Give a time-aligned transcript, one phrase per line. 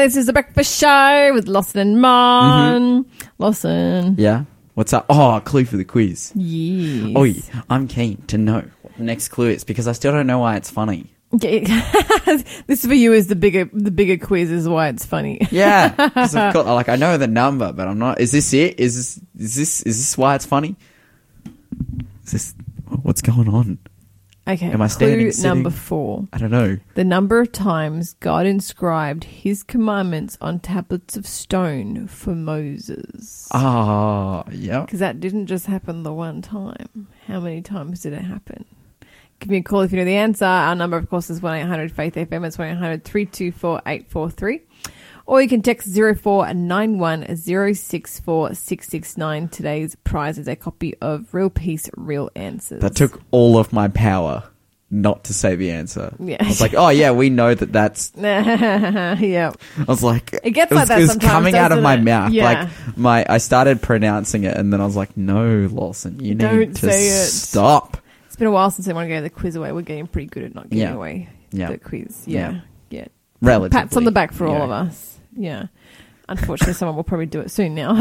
[0.00, 3.04] Hi, this is the breakfast show with Lawson and Mon.
[3.04, 3.26] Mm-hmm.
[3.36, 4.14] Lawson.
[4.16, 4.44] Yeah.
[4.72, 5.04] What's up?
[5.10, 6.32] Oh, a clue for the quiz.
[6.34, 7.12] Yes.
[7.14, 7.42] Oh, yeah.
[7.68, 10.56] I'm keen to know what the next clue is because I still don't know why
[10.56, 11.12] it's funny.
[11.32, 15.46] this for you is the bigger the bigger quiz is why it's funny.
[15.50, 18.22] Yeah, 'cause I've got like I know the number, but I'm not.
[18.22, 18.80] Is this it?
[18.80, 20.76] Is this is this is this why it's funny?
[22.24, 22.54] Is this
[23.02, 23.78] what's going on?
[24.50, 24.66] Okay.
[24.66, 25.48] Am I standing, clue sitting?
[25.48, 26.26] number four.
[26.32, 26.76] I don't know.
[26.94, 33.48] The number of times God inscribed his commandments on tablets of stone for Moses.
[33.52, 34.80] Ah, yeah.
[34.80, 37.08] Because that didn't just happen the one time.
[37.26, 38.64] How many times did it happen?
[39.38, 40.44] Give me a call if you know the answer.
[40.44, 42.44] Our number, of course, is 1 800 Faith FM.
[42.46, 44.60] It's 1 800 324 843.
[45.30, 49.48] Or you can text 0491 064 669.
[49.48, 52.80] Today's prize is a copy of Real Peace, Real Answers.
[52.80, 54.42] That took all of my power
[54.90, 56.12] not to say the answer.
[56.18, 56.38] Yeah.
[56.40, 58.10] I was like, oh yeah, we know that that's.
[58.16, 59.52] yeah.
[59.78, 62.02] I was like, It gets was, like that it sometimes, coming out of my it?
[62.02, 62.32] mouth.
[62.32, 62.44] Yeah.
[62.44, 66.38] Like my, I started pronouncing it, and then I was like, no, Lawson, you need
[66.38, 67.26] Don't to say it.
[67.28, 67.98] stop.
[68.26, 69.70] It's been a while since I want to go the quiz away.
[69.70, 70.92] We're getting pretty good at not giving Yeah.
[70.94, 71.70] away Yeah.
[71.70, 72.24] the quiz.
[72.26, 72.50] Yeah.
[72.50, 72.60] Yeah.
[72.90, 73.06] yeah.
[73.40, 73.80] Relatively.
[73.80, 75.09] Pats on the back for all of us.
[75.36, 75.66] Yeah.
[76.28, 77.90] Unfortunately, someone will probably do it soon now.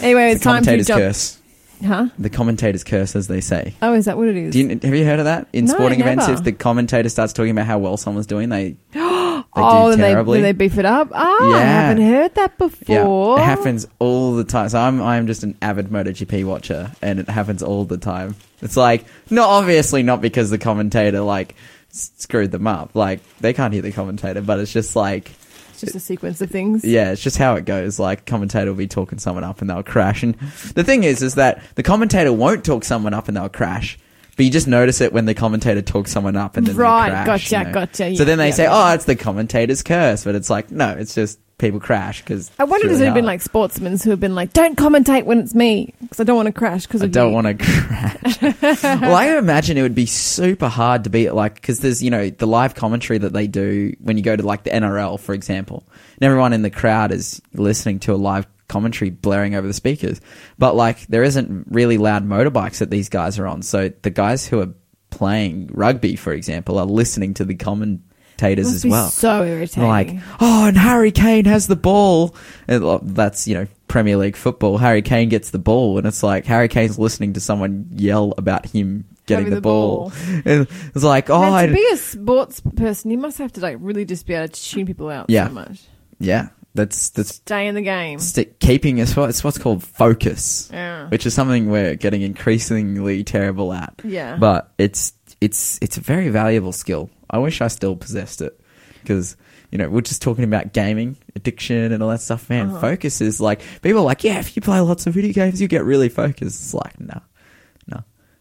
[0.00, 1.00] anyway, it's time to commentator's jump.
[1.00, 1.38] curse.
[1.84, 2.08] Huh?
[2.18, 3.74] The commentator's curse, as they say.
[3.82, 4.52] Oh, is that what it is?
[4.52, 6.26] Do you, have you heard of that in No, sporting events?
[6.26, 6.38] never.
[6.38, 10.00] If the commentator starts talking about how well someone's doing, they they oh, do then
[10.00, 10.38] they, terribly.
[10.40, 11.08] then they beef it up.
[11.12, 11.58] Ah, I Yeah.
[11.88, 13.38] haven't heard that yeah, before.
[13.38, 14.68] it happens all the time.
[14.70, 18.36] So I'm I'm just an avid MotoGP watcher, and it happens all the time.
[18.62, 21.56] It's like not obviously not because the commentator like
[21.96, 22.94] screwed them up.
[22.94, 25.30] Like they can't hear the commentator, but it's just like
[25.70, 26.84] It's just a sequence of things.
[26.84, 27.98] yeah, it's just how it goes.
[27.98, 30.22] Like commentator will be talking someone up and they'll crash.
[30.22, 30.34] And
[30.74, 33.98] the thing is, is that the commentator won't talk someone up and they'll crash.
[34.36, 37.24] But you just notice it when the commentator talks someone up and then Right, they
[37.24, 37.50] crash.
[37.50, 37.72] gotcha, you know?
[37.72, 38.90] gotcha, So then they yeah, say, yeah.
[38.90, 42.64] "Oh, it's the commentator's curse," but it's like, no, it's just people crash because I
[42.64, 45.54] wonder if there have been like sportsmen who have been like, "Don't commentate when it's
[45.54, 48.42] me because I don't want to crash." Because I don't want to crash.
[49.00, 52.28] well, I imagine it would be super hard to be like because there's you know
[52.28, 55.82] the live commentary that they do when you go to like the NRL, for example,
[56.16, 60.20] and everyone in the crowd is listening to a live commentary blaring over the speakers,
[60.58, 64.46] but like there isn't really loud motorbikes that these guys are on, so the guys
[64.46, 64.68] who are
[65.10, 69.08] playing rugby, for example, are listening to the commentators as well.
[69.08, 69.84] So irritating.
[69.88, 70.10] Like,
[70.40, 72.34] oh, and Harry Kane has the ball.
[72.68, 74.76] And that's, you know, Premier League football.
[74.78, 78.66] Harry Kane gets the ball, and it's like Harry Kane's listening to someone yell about
[78.66, 80.10] him getting the, the ball.
[80.10, 80.12] ball.
[80.44, 83.60] And it's like, oh, Man, I, to be a sports person, you must have to
[83.60, 85.46] like really just be able to tune people out Yeah.
[85.48, 85.80] so much.
[86.18, 88.18] yeah, that's that's Stay in the game.
[88.20, 91.08] st- keeping it's, what, it's what's called focus, Yeah.
[91.08, 94.00] which is something we're getting increasingly terrible at.
[94.04, 94.36] Yeah.
[94.36, 97.10] but it's it's it's a very valuable skill.
[97.28, 98.58] I wish I still possessed it
[99.02, 99.36] because
[99.72, 102.48] you know we're just talking about gaming addiction and all that stuff.
[102.48, 102.80] Man, Uh-huh.
[102.80, 105.68] focus is like people are like, yeah, if you play lots of video games, you
[105.68, 106.62] get really focused.
[106.62, 107.20] It's like, no,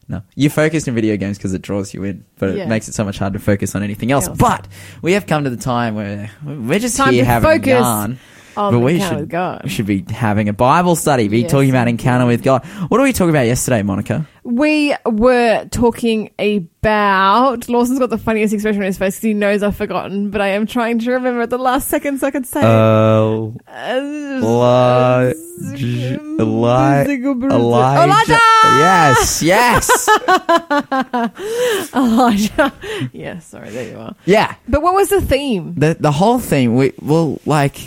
[0.07, 0.21] no.
[0.35, 2.63] You're focused in video games because it draws you in, but Yeah.
[2.63, 4.27] it makes it so much harder to focus on anything else.
[4.27, 4.38] Else.
[4.38, 4.67] But
[5.01, 8.19] we have come to the time where we're just Time here to having focus yarn.
[8.57, 9.61] On but we should, with God.
[9.63, 12.66] we should be having a Bible study, be Yes, talking about encounter with God.
[12.66, 14.27] What did we talk about yesterday, Monica?
[14.43, 17.67] We were talking about.
[17.67, 20.49] Lawson's got the funniest expression on his face because he knows I've forgotten, but I
[20.49, 23.55] am trying to remember at the last second so I can say Oh.
[23.67, 24.43] it.
[24.43, 25.33] Uh,
[25.73, 26.19] Elijah.
[26.39, 27.53] Elijah.
[27.53, 28.39] Elijah!
[28.77, 30.09] Yes, yes.
[31.95, 32.73] Elijah.
[33.13, 34.16] yeah, sorry, there you are.
[34.25, 34.55] yeah.
[34.67, 35.73] But what was the theme?
[35.75, 37.77] The the whole thing, we well, like,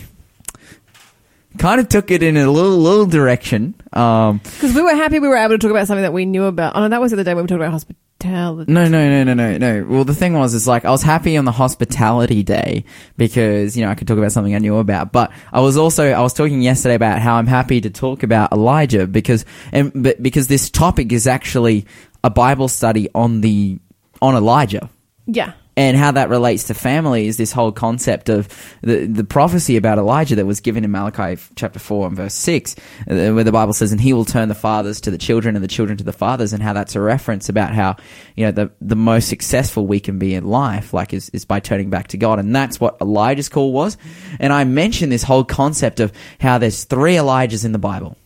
[1.59, 3.75] kind of took it in a little little direction.
[3.93, 6.45] Um, Because we were happy we were able to talk about something that we knew
[6.45, 6.77] about.
[6.77, 8.73] Oh, no, that was the other day when we talked about hospitality.
[8.73, 9.87] no, no, no, no, no, no.
[9.89, 12.85] Well, the thing was, is like I was happy on the hospitality day
[13.17, 15.13] because you know I could talk about something I knew about.
[15.13, 18.53] But I was also I was talking yesterday about how I'm happy to talk about
[18.53, 21.87] Elijah because and but because this topic is actually
[22.25, 23.79] a Bible study on the
[24.21, 24.91] on Elijah.
[25.27, 25.53] Yeah.
[25.79, 28.49] And how that relates to family is this whole concept of
[28.83, 32.75] the the prophecy about Elijah that was given in Malachi chapter 4 and verse 6
[33.09, 35.65] uh, where the Bible says and he will turn the fathers to the children and
[35.65, 37.97] the children to the fathers and how that's a reference about how
[38.37, 41.61] you know the the most successful we can be in life like is is by
[41.61, 42.39] turning back to God.
[42.39, 43.97] And that's what Elijah's call was.
[44.41, 48.17] And I mentioned this whole concept of how there's three Elijahs in the Bible.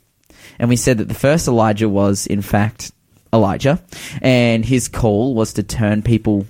[0.58, 2.92] And we said that the first Elijah was in fact
[3.32, 3.82] Elijah.
[4.20, 6.46] And his call was to turn people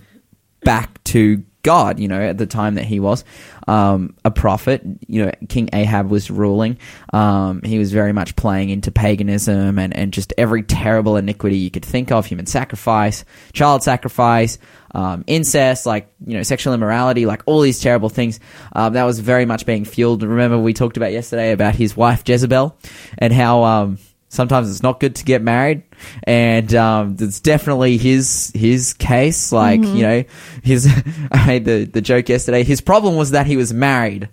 [0.64, 3.24] back to God, you know, at the time that he was
[3.68, 4.82] um, a prophet.
[5.06, 6.78] You know, King Ahab was ruling.
[7.12, 11.70] Um, he was very much playing into paganism and, and just every terrible iniquity you
[11.70, 14.58] could think of human sacrifice, child sacrifice,
[14.94, 18.40] um, incest, like, you know, sexual immorality, like all these terrible things.
[18.72, 20.24] Um, that was very much being fueled.
[20.24, 22.76] Remember, we talked about yesterday about his wife Jezebel
[23.18, 23.96] and how.
[24.32, 25.82] Sometimes it's not good to get married,
[26.25, 29.52] and um, it's definitely his his case.
[29.52, 30.25] Like you know,
[30.62, 30.87] his
[31.31, 32.64] I made the the joke yesterday.
[32.64, 34.31] His problem was that he was married,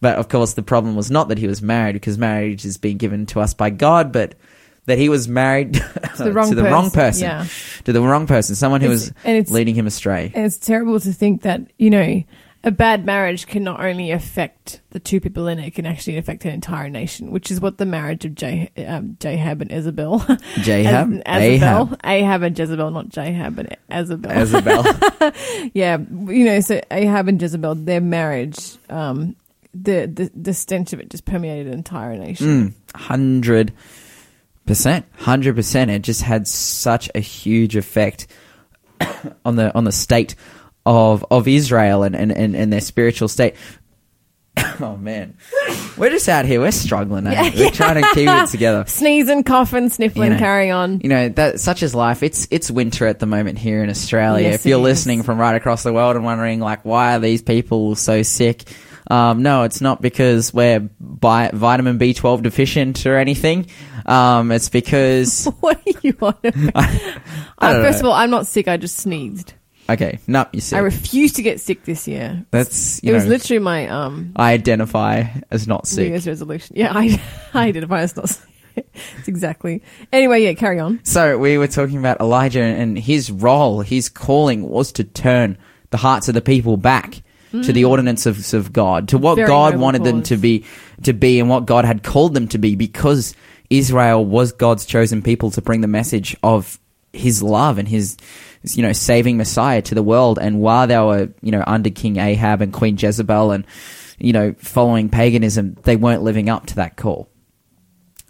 [0.00, 2.96] but of course the problem was not that he was married because marriage is being
[2.96, 4.36] given to us by God, but
[4.86, 5.74] that he was married
[6.16, 7.46] to the wrong wrong person, person, yeah.
[7.82, 10.30] to the wrong person, someone who It's- was and it's- leading him astray.
[10.32, 12.22] And it's terrible to think that, you know,
[12.64, 16.16] a bad marriage can not only affect the two people in it, it can actually
[16.16, 20.20] affect an entire nation, which is what the marriage of J, um, Jahab and Isabel.
[20.56, 21.22] Jahab?
[21.26, 21.42] As-.
[21.42, 22.00] Ahab.
[22.02, 24.34] Ahab and Jezebel, not Jahab and Azabel.
[24.34, 25.70] Isabel.
[25.74, 29.36] yeah, you know, so Ahab and Jezebel, their marriage, um,
[29.74, 32.46] the, the the stench of it just permeated an entire nation.
[32.46, 33.72] Mm, hundred
[34.66, 35.90] percent, hundred percent.
[35.90, 38.28] It just had such a huge effect
[39.44, 40.34] on the on the state
[40.86, 43.54] of of Israel and and, and, and their spiritual state.
[44.80, 45.36] oh man,
[45.98, 46.60] we're just out here.
[46.60, 47.26] We're struggling.
[47.26, 47.50] eh?
[47.56, 48.84] we're trying to keep it together.
[48.86, 50.38] Sneezing, coughing, sniffling, You know.
[50.38, 51.00] carrying on.
[51.00, 52.22] You know that such is life.
[52.22, 54.48] It's it's winter at the moment here in Australia.
[54.50, 54.84] Yes, if you're is.
[54.84, 58.62] listening from right across the world and wondering like why are these people so sick,
[59.10, 63.66] um, no, it's not because we're bi- vitamin B12 deficient or anything.
[64.06, 66.70] Um, it's because What are you on about?
[66.76, 67.10] I
[67.58, 68.10] Uh, first know.
[68.10, 68.68] of all, I'm not sick.
[68.68, 69.54] I just sneezed.
[69.88, 72.44] Okay, no, you see, I refuse to get sick this year.
[72.50, 76.08] that's It you was literally my um I identify as not New sick.
[76.08, 76.76] Year's resolution.
[76.76, 77.20] Yeah, I,
[77.52, 78.48] I identify as not sick.
[78.76, 79.82] It's exactly.
[80.12, 81.00] Anyway, yeah, carry on.
[81.04, 85.58] So we were talking about Elijah and his role, his calling was to turn
[85.90, 87.22] the hearts of the people back
[87.62, 89.36] to the ordinances of God, to what Mm.
[89.36, 90.64] Very God wanted them to be,
[91.04, 93.32] to be, and what God had called them to be, because
[93.70, 96.80] Israel was God's chosen people to bring the message of
[97.12, 98.16] His love and His,
[98.64, 100.38] you know, saving Messiah to the world.
[100.40, 103.66] And while they were, you know, under King Ahab and Queen Jezebel and,
[104.18, 107.28] you know, following paganism, they weren't living up to that call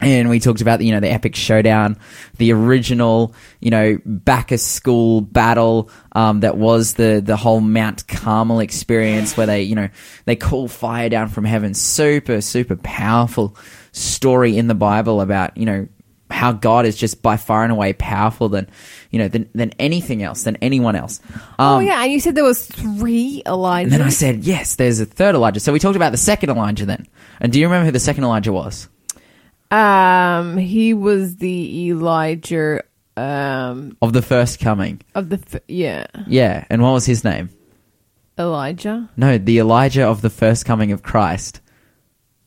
[0.00, 1.96] and we talked about you know the epic showdown,
[2.38, 8.06] the original you know back of school battle um, that was the the whole Mount
[8.06, 9.88] Carmel experience where they you know
[10.24, 11.74] they call fire down from heaven.
[11.74, 13.56] Super super powerful
[13.92, 15.88] story in the Bible about you know
[16.30, 18.68] how God is just by far and away powerful than
[19.10, 21.20] you know than than anything else than anyone else.
[21.58, 23.84] oh Um, yeah, and you said there was three Elijah.
[23.84, 25.60] And then I said yes, there's a third Elijah.
[25.60, 27.06] So we talked about the second Elijah then.
[27.40, 28.88] And do you remember who the second Elijah was?
[29.70, 32.82] um, he was the Elijah
[33.16, 35.00] um Of the first coming.
[35.14, 37.48] of the f- yeah Yeah, and what was his name?
[38.38, 41.60] Elijah No, the Elijah of the first coming of Christ.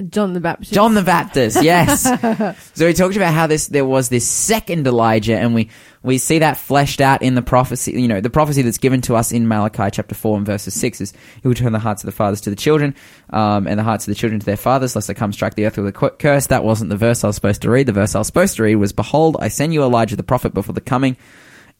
[0.09, 0.73] John the Baptist.
[0.73, 2.03] John the Baptist, yes.
[2.75, 5.69] so we talked about how this there was this second Elijah, and we
[6.03, 7.99] we see that fleshed out in the prophecy.
[7.99, 11.01] You know, the prophecy that's given to us in Malachi chapter four and verses six
[11.01, 12.93] is, "He will turn the hearts of the fathers to the children,
[13.31, 15.65] um, and the hearts of the children to their fathers, lest they come strike the
[15.65, 17.87] earth with a cu- curse." That wasn't the verse I was supposed to read.
[17.87, 20.53] The verse I was supposed to read was, "Behold, I send you Elijah the prophet
[20.53, 21.17] before the coming."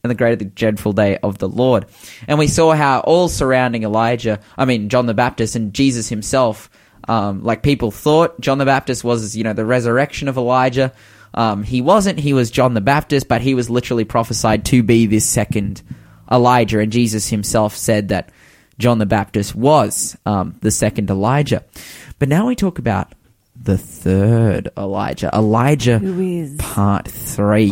[0.04, 1.88] and the great and dreadful day of the Lord.
[2.28, 6.70] And we saw how all surrounding Elijah, I mean, John the Baptist and Jesus himself,
[7.08, 10.94] um, like people thought John the Baptist was, you know, the resurrection of Elijah.
[11.34, 15.06] Um, he wasn't, he was John the Baptist, but he was literally prophesied to be
[15.06, 15.82] this second
[16.32, 16.80] Elijah.
[16.80, 18.30] And Jesus himself said that
[18.80, 21.64] John the Baptist was um, the second Elijah.
[22.20, 23.14] But now we talk about
[23.60, 26.00] the third Elijah, Elijah
[26.60, 27.72] part 3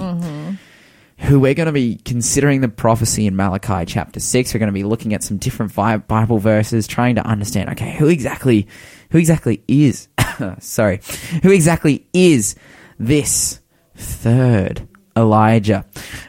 [1.26, 4.54] who we're going to be considering the prophecy in Malachi chapter 6.
[4.54, 8.08] We're going to be looking at some different Bible verses, trying to understand, okay, who
[8.08, 8.68] exactly,
[9.10, 10.08] who exactly is,
[10.60, 11.02] sorry,
[11.42, 12.56] who exactly is
[13.00, 13.60] this
[13.96, 15.86] third Elijah?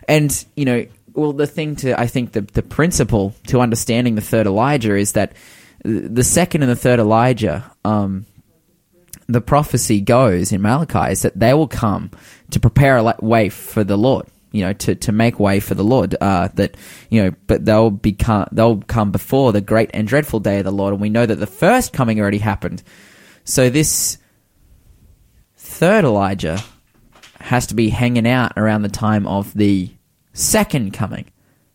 [0.08, 4.22] And, you know, well, the thing to, I think the, the principle to understanding the
[4.22, 5.34] third Elijah is that
[5.84, 8.24] the second and the third Elijah, um,
[9.26, 12.10] the prophecy goes in Malachi is that they will come
[12.50, 14.26] to prepare a way for the Lord.
[14.56, 16.16] You know, to, to make way for the Lord.
[16.20, 16.76] Uh, that
[17.10, 20.72] you know, but they'll become they'll come before the great and dreadful day of the
[20.72, 22.82] Lord, and we know that the first coming already happened.
[23.44, 24.18] So this
[25.56, 26.58] third Elijah
[27.38, 29.90] has to be hanging out around the time of the
[30.32, 31.26] second coming.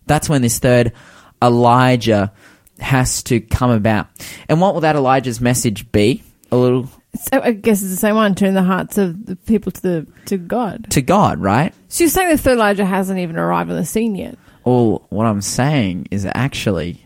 [0.07, 0.93] That's when this third
[1.41, 2.33] Elijah
[2.79, 4.07] has to come about.
[4.50, 6.23] And what will that Elijah's message be?
[6.51, 8.36] A little So I guess it's the same one.
[8.36, 10.89] Turn the hearts of the people to the to God.
[10.91, 11.74] to God, right?
[11.89, 14.38] So you're saying the third Elijah hasn't even arrived on the scene yet?
[14.63, 17.06] Well, what I'm saying is actually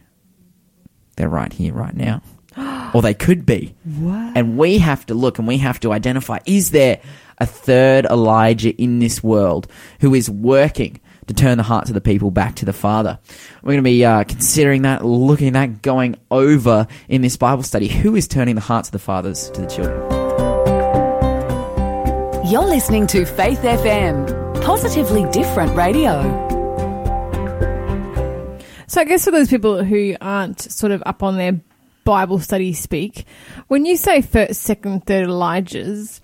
[1.15, 2.21] they're right here, right now.
[2.93, 3.75] or they could be.
[3.83, 4.37] What?
[4.37, 7.01] And we have to look and we have to identify is there
[7.37, 9.67] a third Elijah in this world
[9.99, 13.19] who is working to turn the hearts of the people back to the Father?
[13.63, 17.63] We're going to be uh, considering that, looking at that, going over in this Bible
[17.63, 17.87] study.
[17.87, 20.25] Who is turning the hearts of the fathers to the children?
[22.47, 26.45] You're listening to Faith FM, positively different radio.
[28.87, 31.59] So I guess for those people who aren't sort of up on their
[32.03, 33.25] Bible study speak,
[33.67, 36.21] when you say first, second, third Elijahs,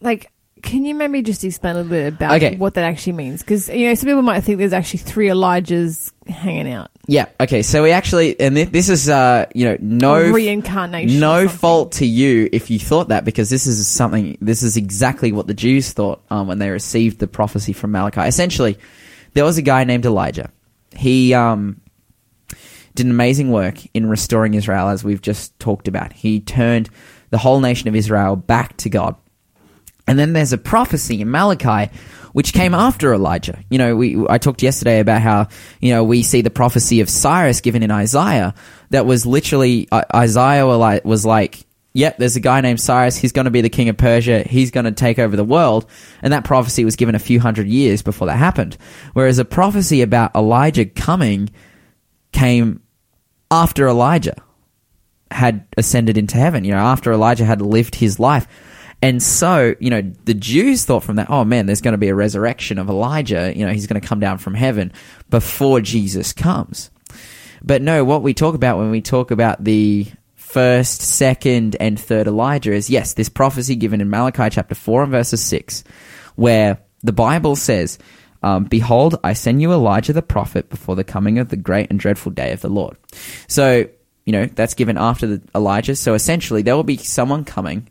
[0.00, 0.30] like,
[0.64, 2.56] can you maybe just explain a little bit about Okay.
[2.56, 3.40] what that actually means?
[3.42, 6.90] Because you know, some people might think there's actually three Elijahs hanging out.
[7.06, 7.26] Yeah.
[7.38, 7.62] Okay.
[7.62, 11.20] So we actually, and thi- this is, uh, you know, no reincarnation.
[11.20, 14.38] No fault to you if you thought that, because this is something.
[14.40, 18.22] This is exactly what the Jews thought um, when they received the prophecy from Malachi.
[18.22, 18.78] Essentially,
[19.34, 20.50] there was a guy named Elijah.
[20.96, 21.80] He um,
[22.94, 26.12] did an amazing work in restoring Israel, as we've just talked about.
[26.14, 26.88] He turned
[27.30, 29.16] the whole nation of Israel back to God.
[30.06, 31.90] And then there's a prophecy in Malachi
[32.32, 33.62] which came after Elijah.
[33.70, 35.48] You know, we I talked yesterday about how,
[35.80, 38.54] you know, we see the prophecy of Cyrus given in Isaiah
[38.90, 43.44] that was literally uh, Isaiah was like, yep, there's a guy named Cyrus, he's going
[43.44, 45.86] to be the king of Persia, he's going to take over the world.
[46.22, 48.76] And that prophecy was given a few hundred years before that happened.
[49.12, 51.50] Whereas a prophecy about Elijah coming
[52.32, 52.82] came
[53.50, 54.34] after Elijah
[55.30, 58.48] had ascended into heaven, you know, after Elijah had lived his life.
[59.04, 62.08] And so, you know, the Jews thought from that, oh man, there's going to be
[62.08, 64.94] a resurrection of Elijah, you know, he's going to come down from heaven
[65.28, 66.90] before Jesus comes.
[67.62, 70.06] But no, what we talk about when we talk about the
[70.36, 75.12] first, second, and third Elijah is yes, this prophecy given in Malachi chapter 4 and
[75.12, 75.84] verses 6,
[76.36, 77.98] where the Bible says,
[78.42, 82.00] um, Behold, I send you Elijah the prophet before the coming of the great and
[82.00, 82.96] dreadful day of the Lord.
[83.48, 83.86] So,
[84.24, 85.94] you know, that's given after the Elijah.
[85.94, 87.90] So essentially, there will be someone coming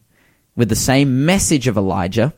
[0.55, 2.33] with the same message of Elijah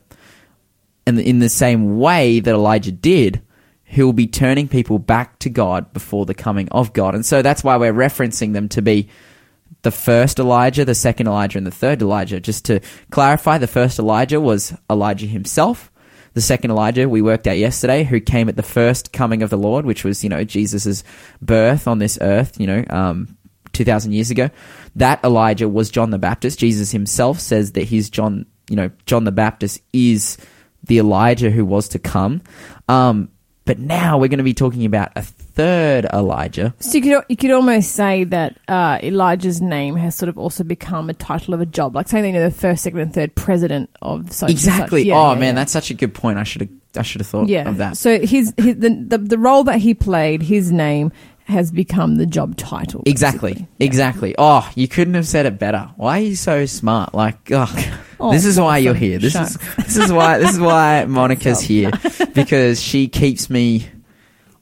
[1.06, 3.42] and in the same way that Elijah did,
[3.84, 7.14] who will be turning people back to God before the coming of God.
[7.14, 9.08] And so that's why we're referencing them to be
[9.82, 12.40] the first Elijah, the second Elijah, and the third Elijah.
[12.40, 12.80] Just to
[13.10, 15.92] clarify, the first Elijah was Elijah himself.
[16.34, 19.56] The second Elijah we worked out yesterday, who came at the first coming of the
[19.56, 21.04] Lord, which was, you know, Jesus'
[21.40, 23.35] birth on this earth, you know, um,
[23.76, 24.50] 2,000 years ago.
[24.96, 26.58] That Elijah was John the Baptist.
[26.58, 30.36] Jesus himself says that he's John, you know, John the Baptist is
[30.84, 32.42] the Elijah who was to come.
[32.88, 33.30] Um,
[33.64, 36.72] but now we're going to be talking about a third Elijah.
[36.78, 40.62] So you could you could almost say that uh, Elijah's name has sort of also
[40.62, 43.34] become a title of a job, like saying you know the first, second, and third
[43.34, 45.00] president of such Exactly.
[45.00, 45.06] such.
[45.08, 45.52] Yeah, oh yeah, man, yeah.
[45.52, 46.38] that's such a good point.
[46.38, 47.96] I should have I should have thought of that.
[47.96, 51.10] So his, his the, the the role that he played, his name
[51.46, 53.02] has become the job title.
[53.06, 53.52] Exactly.
[53.52, 53.68] basically.
[53.86, 54.34] Exactly.
[54.36, 55.90] Oh, you couldn't have said it better.
[55.96, 57.14] Why are you so smart?
[57.14, 57.72] Like, oh,
[58.18, 59.18] Oh, this is why you're here.
[59.18, 61.90] This is this is why this is why Monica's here
[62.34, 63.86] because she keeps me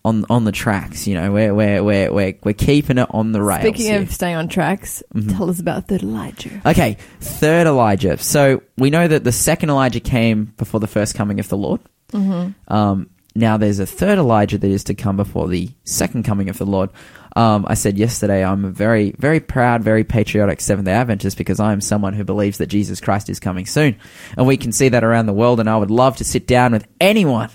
[0.05, 1.07] on on the tracks.
[1.07, 3.61] You know, we're we're we're we're, we're keeping it on the rails.
[3.63, 4.03] Speaking here.
[4.03, 5.37] of staying on tracks, Mhm.
[5.37, 6.61] tell us about third Elijah.
[6.67, 8.19] Okay, third Elijah.
[8.19, 11.81] So we know that the second Elijah came before the first coming of the Lord.
[12.13, 12.73] Mm-hmm.
[12.75, 16.59] Um, now there's a third Elijah that is to come before the second coming of
[16.59, 16.91] the Lord.
[17.37, 21.59] Um, I said yesterday I'm a very, very proud, very patriotic Seventh Day Adventist because
[21.59, 23.97] I am someone who believes that Jesus Christ is coming soon,
[24.37, 25.59] and we can see that around the world.
[25.59, 27.51] And I would love to sit down with anyone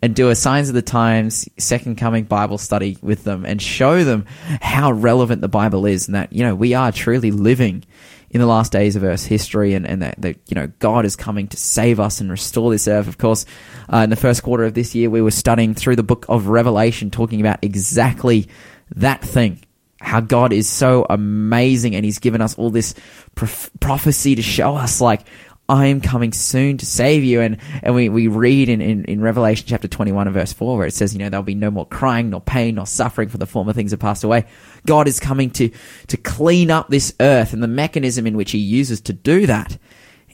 [0.00, 4.02] and do a Signs of the Times Second Coming Bible study with them and show
[4.02, 4.24] them
[4.60, 7.84] how relevant the Bible is, and that you know we are truly living
[8.32, 11.16] in the last days of Earth's history, and, and that, that you know God is
[11.16, 13.06] coming to save us and restore this earth.
[13.06, 13.44] Of course,
[13.92, 16.48] uh, in the first quarter of this year, we were studying through the book of
[16.48, 18.48] Revelation, talking about exactly
[18.96, 19.62] that thing.
[20.00, 22.94] How God is so amazing, and He's given us all this
[23.34, 25.26] prof- prophecy to show us, like,
[25.68, 27.40] I am coming soon to save you.
[27.40, 30.86] And, and we, we read in, in, in Revelation chapter 21 and verse 4 where
[30.86, 33.46] it says, you know, there'll be no more crying, nor pain, nor suffering, for the
[33.46, 34.44] former things have passed away.
[34.86, 35.70] God is coming to,
[36.08, 39.78] to clean up this earth, and the mechanism in which He uses to do that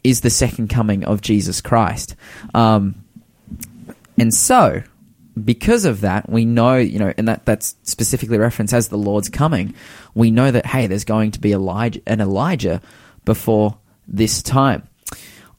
[0.03, 2.17] is the second coming of Jesus Christ.
[2.55, 3.05] Um,
[4.19, 4.83] and so,
[5.45, 9.29] because of that, we know, you know, and that, that's specifically referenced as the Lord's
[9.29, 9.75] coming.
[10.15, 12.81] We know that, hey, there's going to be Elijah, an Elijah
[13.25, 14.89] before this time.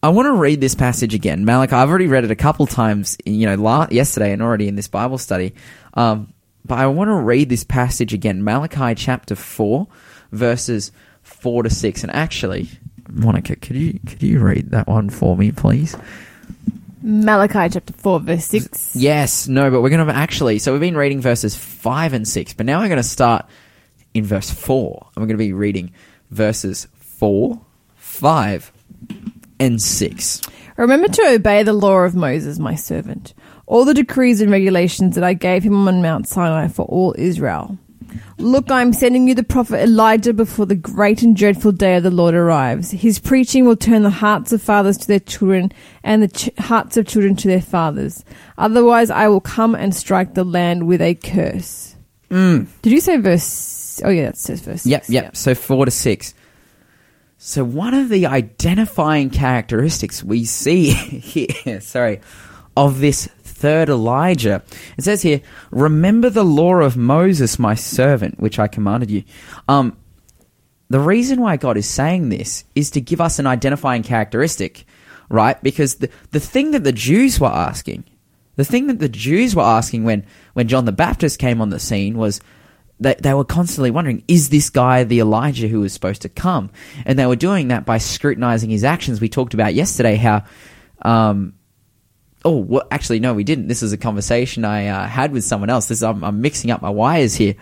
[0.01, 1.43] I want to read this passage again.
[1.43, 4.75] Malachi, I've already read it a couple times, you know, la- yesterday and already in
[4.75, 5.53] this Bible study.
[5.93, 6.33] Um,
[6.65, 8.43] but I want to read this passage again.
[8.43, 9.87] Malachi chapter 4,
[10.31, 12.03] verses 4 to 6.
[12.03, 12.69] And actually,
[13.09, 15.97] Monica, could you, could you read that one for me, please?
[17.01, 18.95] Malachi chapter 4, verse 6.
[18.95, 20.59] Yes, no, but we're going to actually.
[20.59, 23.45] So we've been reading verses five and six, but now we're going to start
[24.13, 25.07] in verse 4.
[25.15, 25.91] And we're going to be reading
[26.29, 27.59] verses 4,
[27.97, 28.71] 5,
[29.59, 30.41] and 6.
[30.77, 33.33] Remember to obey the law of Moses, my servant,
[33.65, 37.77] all the decrees and regulations that I gave him on Mount Sinai for all Israel.
[38.37, 42.03] Look, I am sending you the prophet Elijah before the great and dreadful day of
[42.03, 42.91] the Lord arrives.
[42.91, 45.71] His preaching will turn the hearts of fathers to their children
[46.03, 48.23] and the ch- hearts of children to their fathers.
[48.57, 51.95] Otherwise, I will come and strike the land with a curse.
[52.29, 52.67] Mm.
[52.81, 54.01] Did you say verse?
[54.03, 54.85] Oh, yeah, that says verse.
[54.85, 55.23] Yep, six, yep.
[55.25, 55.31] yeah.
[55.33, 56.33] So 4 to 6.
[57.41, 62.19] So one of the identifying characteristics we see here, sorry,
[62.75, 64.61] of this third Elijah,
[64.97, 65.39] it says here,
[65.71, 69.23] "Remember the law of Moses, my servant, which I commanded you."
[69.69, 69.95] Um,
[70.89, 74.83] the reason why God is saying this is to give us an identifying characteristic,
[75.29, 75.61] right?
[75.63, 78.03] Because the the thing that the Jews were asking,
[78.57, 81.79] the thing that the Jews were asking when when John the Baptist came on the
[81.79, 82.41] scene was
[82.99, 86.69] they, they were constantly wondering, is this guy the Elijah who was supposed to come?
[87.05, 89.21] And they were doing that by scrutinizing his actions.
[89.21, 90.43] We talked about yesterday how,
[91.01, 91.53] um,
[92.43, 93.67] oh, well, actually, no, we didn't.
[93.67, 95.87] This is a conversation I uh, had with someone else.
[95.87, 97.55] This I'm, I'm mixing up my wires here.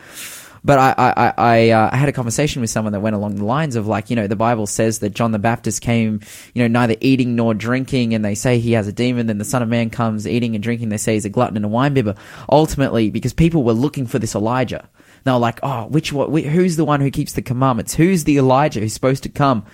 [0.63, 3.45] But I, I, I, uh, I had a conversation with someone that went along the
[3.45, 6.19] lines of like, you know, the Bible says that John the Baptist came,
[6.53, 9.27] you know, neither eating nor drinking, and they say he has a demon.
[9.27, 10.89] Then the Son of Man comes eating and drinking.
[10.89, 12.17] They say he's a glutton and a winebibber.
[12.51, 14.89] Ultimately, because people were looking for this Elijah,
[15.27, 16.31] they were like, oh, which one?
[16.31, 17.93] wh- Who's the one who keeps the commandments?
[17.95, 19.65] Who's the Elijah who's supposed to come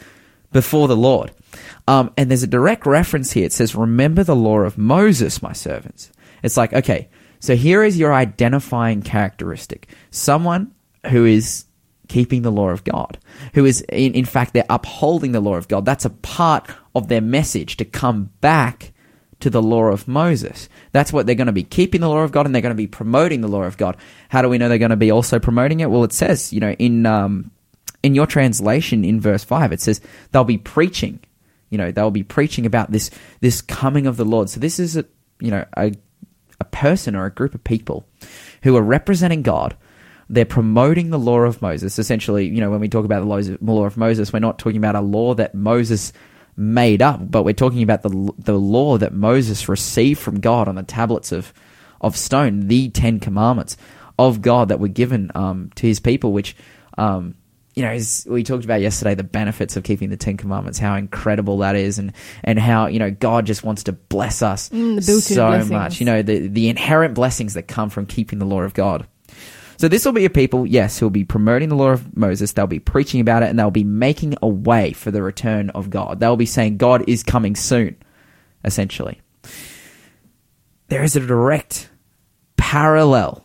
[0.51, 1.31] before the Lord?
[1.88, 3.45] Um, and there's a direct reference here.
[3.45, 7.98] It says, "Remember the law of Moses, my servants." It's like, okay, so here is
[7.98, 10.72] your identifying characteristic: someone
[11.07, 11.65] who is
[12.07, 13.17] keeping the law of God,
[13.53, 15.86] who is, in, in fact, they're upholding the law of God.
[15.86, 18.93] That's a part of their message to come back
[19.44, 20.70] to the law of Moses.
[20.94, 22.76] That's what they're going to be keeping the law of God, and they're going to
[22.76, 23.98] be promoting the law of God.
[24.30, 25.90] How do we know they're going to be also promoting it?
[25.90, 27.52] Well, it says, you know, in um,
[28.02, 30.00] in your translation in verse five, it says
[30.32, 31.20] they'll be preaching.
[31.70, 34.50] You know, they'll be preaching about this this coming of the Lord.
[34.50, 35.06] So this is a
[35.42, 35.94] you know a
[36.62, 38.08] a person or a group of people
[38.64, 39.76] who are representing God.
[40.30, 42.00] They're promoting the law of Moses.
[42.00, 44.96] Essentially, you know, when we talk about the law of Moses, we're not talking about
[44.96, 46.14] a law that Moses
[46.55, 50.75] made up, but we're talking about the the law that Moses received from God on
[50.75, 51.53] the tablets of
[52.01, 53.77] of stone, the Ten Commandments
[54.20, 56.55] of God that were given um, to His people, which
[56.98, 57.35] um,
[57.75, 60.94] you know, is, we talked about yesterday the benefits of keeping the Ten Commandments, how
[60.96, 62.13] incredible that is, and
[62.44, 65.72] and how you know God just wants to bless us Mm, so blessings.
[65.72, 66.00] much.
[66.00, 69.07] You know, the the inherent blessings that come from keeping the law of God.
[69.77, 72.51] So this will be a people, yes, who will be promoting the law of Moses.
[72.51, 75.90] They'll be preaching about it, and they'll be making a way for the return of
[75.90, 76.20] God.
[76.20, 77.98] They'll be saying God is coming soon,
[78.64, 79.22] essentially.
[80.88, 81.90] There is a direct
[82.57, 83.44] parallel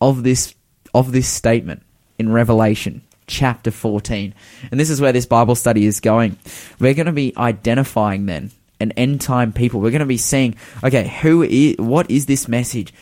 [0.00, 0.54] of this
[0.94, 1.82] of this statement
[2.18, 4.34] in Revelation chapter 14.
[4.70, 6.38] And this is where this Bible study is going.
[6.80, 9.80] We're going to be identifying then an end time people.
[9.80, 12.92] We're going to be seeing, okay, who is what is this message?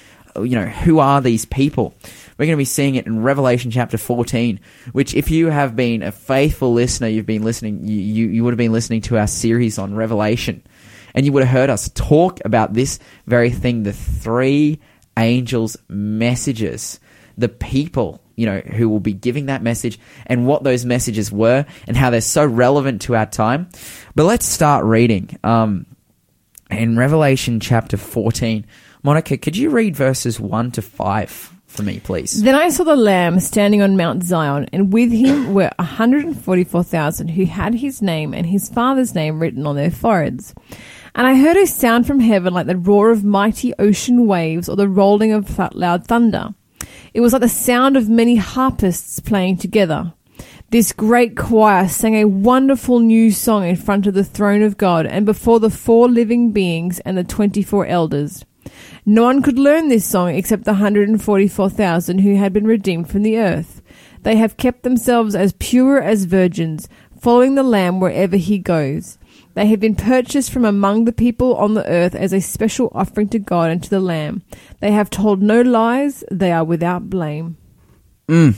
[0.44, 1.94] You know, who are these people?
[2.38, 4.60] We're going to be seeing it in Revelation chapter 14,
[4.92, 8.52] which if you have been a faithful listener, you've been listening, you, you, you would
[8.52, 10.62] have been listening to our series on Revelation.
[11.14, 14.80] And you would have heard us talk about this very thing, the three
[15.16, 17.00] angels' messages,
[17.38, 21.64] the people, you know, who will be giving that message and what those messages were
[21.86, 23.68] and how they're so relevant to our time.
[24.14, 25.38] But let's start reading.
[25.42, 25.86] Um,
[26.70, 28.66] in Revelation chapter 14,
[29.06, 32.42] Monica, could you read verses 1 to 5 for me, please?
[32.42, 37.44] Then I saw the Lamb standing on Mount Zion, and with him were 144,000 who
[37.44, 40.56] had his name and his father's name written on their foreheads.
[41.14, 44.74] And I heard a sound from heaven like the roar of mighty ocean waves or
[44.74, 46.56] the rolling of th- loud thunder.
[47.14, 50.14] It was like the sound of many harpists playing together.
[50.70, 55.06] This great choir sang a wonderful new song in front of the throne of God
[55.06, 58.44] and before the four living beings and the 24 elders.
[59.08, 63.38] No one could learn this song except the 144,000 who had been redeemed from the
[63.38, 63.80] earth.
[64.22, 66.88] They have kept themselves as pure as virgins,
[67.20, 69.16] following the Lamb wherever he goes.
[69.54, 73.28] They have been purchased from among the people on the earth as a special offering
[73.28, 74.42] to God and to the Lamb.
[74.80, 77.56] They have told no lies, they are without blame.
[78.26, 78.56] Mm.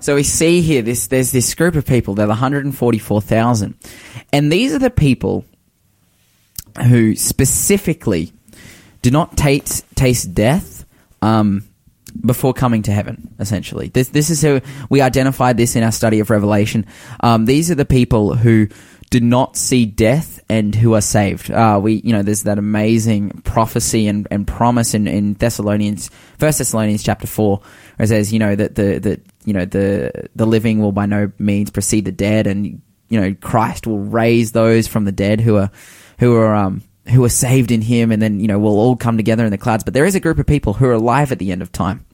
[0.00, 3.74] So we see here this there's this group of people, they're the 144,000.
[4.32, 5.44] And these are the people
[6.88, 8.32] who specifically
[9.02, 10.84] do not taste taste death
[11.22, 11.64] um,
[12.24, 13.34] before coming to heaven.
[13.38, 16.86] Essentially, this this is how we identified this in our study of Revelation.
[17.20, 18.68] Um, these are the people who
[19.10, 21.50] do not see death and who are saved.
[21.50, 26.58] Uh, we you know there's that amazing prophecy and, and promise in, in Thessalonians First
[26.58, 27.58] Thessalonians chapter four,
[27.96, 31.06] where it says you know that the that you know the the living will by
[31.06, 35.40] no means precede the dead, and you know Christ will raise those from the dead
[35.40, 35.70] who are
[36.18, 39.16] who are um who are saved in Him, and then you know we'll all come
[39.16, 39.84] together in the clouds.
[39.84, 42.04] But there is a group of people who are alive at the end of time,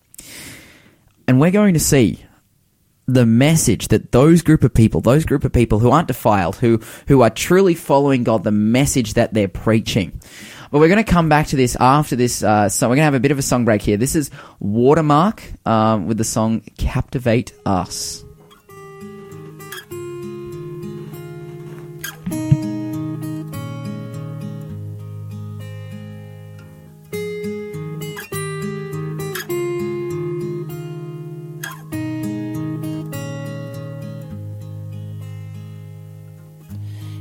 [1.29, 2.25] and we're going to see
[3.07, 6.81] the message that those group of people, those group of people who aren't defiled, who
[7.09, 10.21] who are truly following God, the message that they're preaching.
[10.71, 12.43] But we're going to come back to this after this.
[12.43, 13.97] Uh, so we're going to have a bit of a song break here.
[13.97, 18.25] This is Watermark um, with the song "Captivate Us."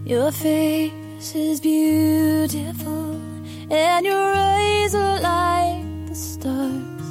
[0.05, 3.19] Your face is beautiful,
[3.71, 7.05] and your eyes are like the stars.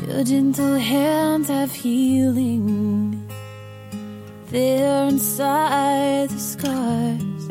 [0.00, 3.28] Your gentle hands have healing
[4.46, 7.48] there inside the scars.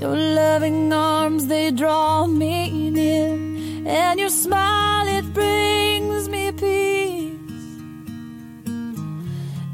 [0.00, 3.32] Your loving arms, they draw me near,
[3.88, 7.11] and your smile, it brings me peace.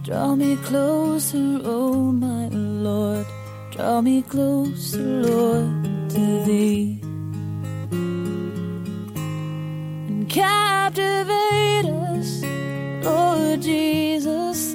[0.08, 3.26] Draw me closer, oh my Lord.
[3.72, 6.98] Draw me closer, Lord, to thee.
[10.08, 12.42] And captivate us,
[13.04, 14.74] Lord Jesus.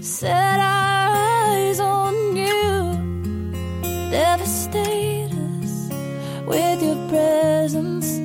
[0.00, 1.16] Set our
[1.50, 2.92] eyes on you.
[4.12, 5.90] Devastate us
[6.46, 8.17] with your presence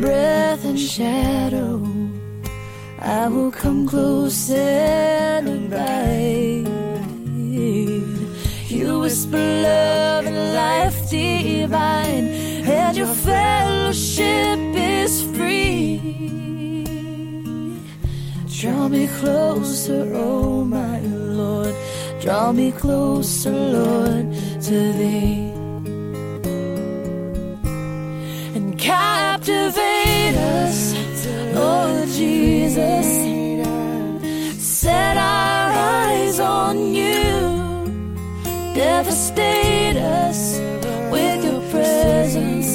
[0.00, 1.86] breath and shadow,
[2.98, 6.68] I will come close and abide.
[8.68, 12.26] You whisper love and life divine,
[12.78, 15.98] and your fellowship is free.
[18.60, 21.74] Draw me closer, oh my Lord.
[22.20, 24.32] Draw me closer, Lord,
[24.62, 25.49] to thee.
[32.70, 33.10] Jesus.
[34.62, 37.82] Set our eyes on you.
[38.74, 40.60] Devastate us
[41.10, 42.68] with your presence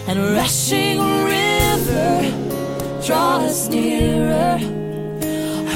[0.08, 2.32] and rushing river
[3.06, 4.58] draw us nearer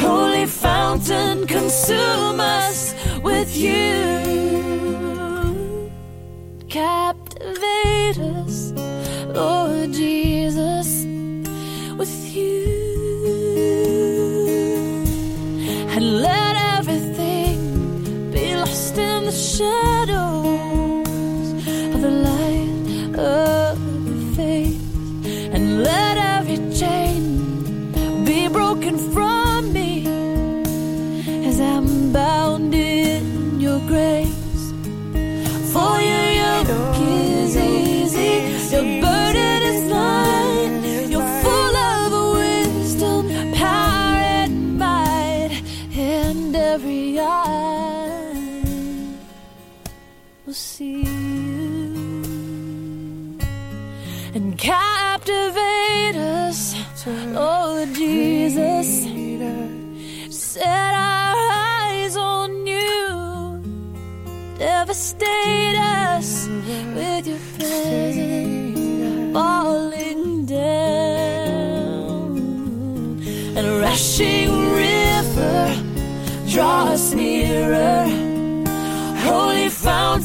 [0.01, 4.10] holy fountain consume us with you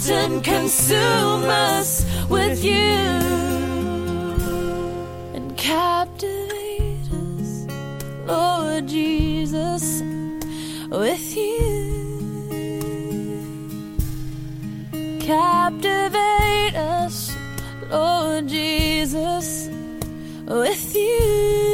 [0.05, 2.73] fountain, consume us with you
[5.33, 7.67] and captivate us,
[8.27, 10.01] Lord Jesus,
[10.89, 11.91] with you.
[15.19, 17.35] Captivate us,
[17.89, 18.25] Lord.
[18.47, 19.69] Jesus,
[20.45, 21.64] with you,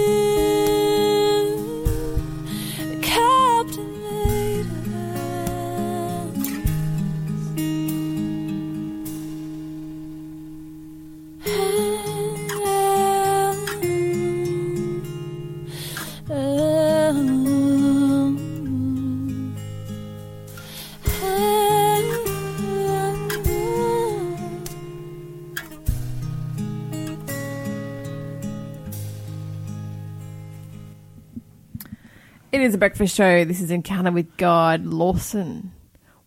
[32.82, 33.46] breakfast show.
[33.46, 34.88] This is Encounter with God.
[34.88, 35.72] Lawson,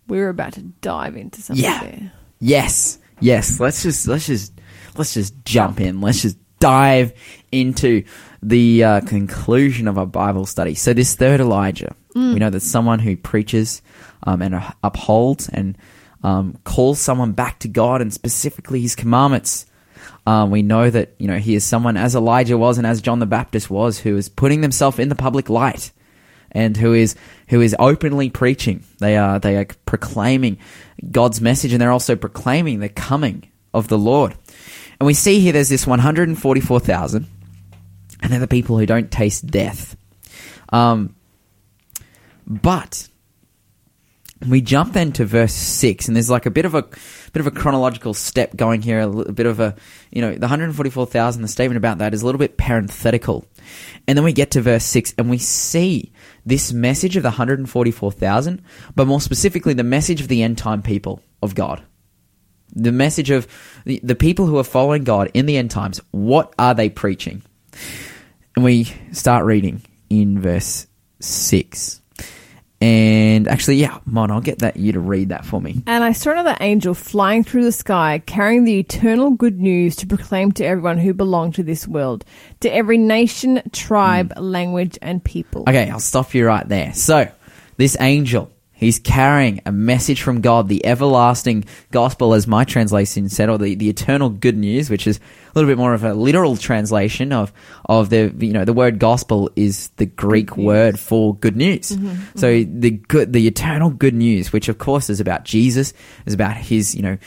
[0.06, 1.80] we're about to dive into something Yeah.
[1.82, 2.12] there.
[2.38, 3.58] Yes, yes.
[3.58, 4.52] Let's just let's just
[4.96, 6.00] let's just jump in.
[6.00, 7.12] Let's just dive
[7.50, 8.04] into
[8.40, 10.76] the uh, conclusion of our Bible study.
[10.76, 13.82] So this third Elijah, we know that someone who preaches
[14.22, 15.76] um, and uh, upholds and
[16.22, 19.66] um, calls someone back to God and specifically His commandments.
[20.24, 23.18] Um, we know that you know he is someone as Elijah was and as John
[23.18, 25.90] the Baptist was, who is putting themselves in the public light
[26.54, 27.16] and who is
[27.48, 28.84] who is openly preaching.
[28.98, 30.58] They are they are proclaiming
[31.10, 34.34] God's message, and they're also proclaiming the coming of the Lord.
[35.00, 37.26] And we see here there's this 144,000,
[38.22, 39.96] and they're the people who don't taste death.
[40.70, 41.16] Um,
[42.46, 43.08] but
[44.48, 47.46] we jump then to verse six, and there's like a bit of a bit of
[47.46, 49.00] a chronological step going here.
[49.00, 49.74] A little bit of a
[50.10, 51.42] you know the 144,000.
[51.42, 53.44] The statement about that is a little bit parenthetical,
[54.06, 56.12] and then we get to verse six, and we see
[56.46, 58.62] this message of the 144,000,
[58.94, 61.82] but more specifically the message of the end time people of God.
[62.74, 63.46] The message of
[63.84, 66.00] the, the people who are following God in the end times.
[66.10, 67.42] What are they preaching?
[68.56, 70.86] And we start reading in verse
[71.20, 72.00] six.
[72.84, 75.82] And actually, yeah, Mon, I'll get that you to read that for me.
[75.86, 80.06] And I saw another angel flying through the sky, carrying the eternal good news to
[80.06, 82.26] proclaim to everyone who belonged to this world,
[82.60, 84.42] to every nation, tribe, hmm.
[84.42, 85.62] language, and people.
[85.62, 86.92] Okay, I'll stop you right there.
[86.92, 87.26] So,
[87.78, 88.52] this angel,
[88.84, 93.74] he's carrying a message from God, the everlasting gospel, as my translation said, or the,
[93.74, 97.52] the eternal good news, which is a little bit more of a literal translation of,
[97.86, 101.90] of the, you know, the word gospel is the Greek word for good news.
[101.90, 102.38] Mm-hmm, mm-hmm.
[102.38, 105.92] So the good, the eternal good news, which of course is about Jesus,
[106.26, 107.18] is about his, you know,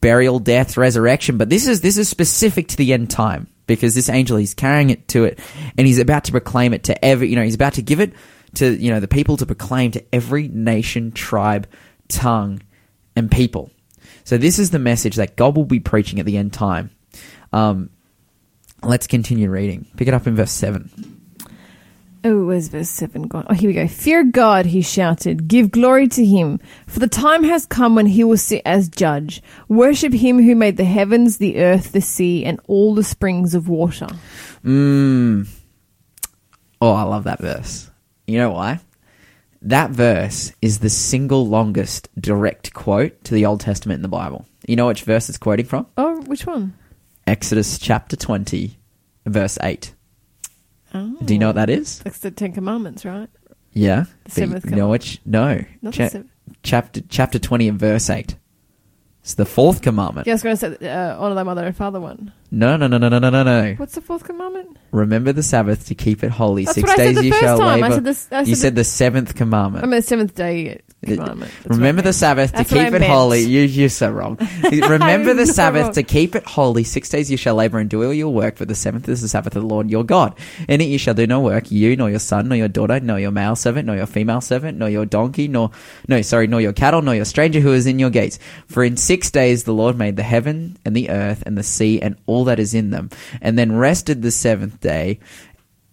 [0.00, 1.38] burial, death, resurrection.
[1.38, 4.90] But this is this is specific to the end time because this angel he's carrying
[4.90, 5.38] it to it,
[5.76, 7.28] and he's about to proclaim it to every.
[7.28, 8.12] You know, he's about to give it
[8.58, 11.68] to you know the people to proclaim to every nation, tribe,
[12.08, 12.62] tongue,
[13.16, 13.70] and people.
[14.24, 16.90] So this is the message that God will be preaching at the end time.
[17.52, 17.90] Um,
[18.82, 19.86] let's continue reading.
[19.96, 21.18] Pick it up in verse seven.
[22.24, 23.46] Oh, where's verse 7 gone?
[23.48, 23.86] Oh, here we go.
[23.86, 25.46] Fear God, he shouted.
[25.46, 26.58] Give glory to him.
[26.88, 29.40] For the time has come when he will sit as judge.
[29.68, 33.68] Worship him who made the heavens, the earth, the sea, and all the springs of
[33.68, 34.08] water.
[34.64, 35.48] Mm.
[36.80, 37.88] Oh, I love that verse.
[38.28, 38.80] You know why?
[39.62, 44.46] That verse is the single longest direct quote to the Old Testament in the Bible.
[44.66, 45.86] You know which verse it's quoting from?
[45.96, 46.74] Oh, which one?
[47.26, 48.78] Exodus chapter 20,
[49.24, 49.94] verse 8.
[50.92, 51.16] Oh.
[51.24, 52.00] Do you know what that is?
[52.00, 53.30] That's the Ten Commandments, right?
[53.72, 54.04] Yeah.
[54.24, 55.20] The seventh you know which?
[55.24, 55.64] No.
[55.80, 56.30] Not Cha- the seventh.
[56.62, 58.36] chapter, chapter 20 and verse 8.
[59.28, 60.26] It's the fourth commandment.
[60.26, 62.32] Yeah, I was going to say uh, honor thy mother and father one.
[62.50, 63.74] No, no, no, no, no, no, no, no.
[63.74, 64.78] What's the fourth commandment?
[64.90, 66.64] Remember the Sabbath to keep it holy.
[66.64, 67.68] That's Six what I said days the you first shall time.
[67.84, 67.94] I labor.
[67.96, 69.84] said this- I you said said the seventh commandment.
[69.84, 71.52] I mean, the seventh day commandment.
[71.52, 72.12] That's what I Remember the.
[72.12, 73.04] Sabbath to That's keep it meant.
[73.04, 73.40] holy.
[73.42, 74.36] You, you're so wrong.
[74.72, 75.92] Remember the so Sabbath wrong.
[75.94, 76.84] to keep it holy.
[76.84, 79.28] Six days you shall labor and do all your work, but the seventh is the
[79.28, 80.38] Sabbath of the Lord your God.
[80.68, 83.18] In it you shall do no work, you, nor your son, nor your daughter, nor
[83.20, 85.70] your male servant, nor your female servant, nor your donkey, nor,
[86.08, 88.38] no, sorry, nor your cattle, nor your stranger who is in your gates.
[88.66, 92.00] For in six days the Lord made the heaven and the earth and the sea
[92.02, 95.20] and all that is in them, and then rested the seventh day.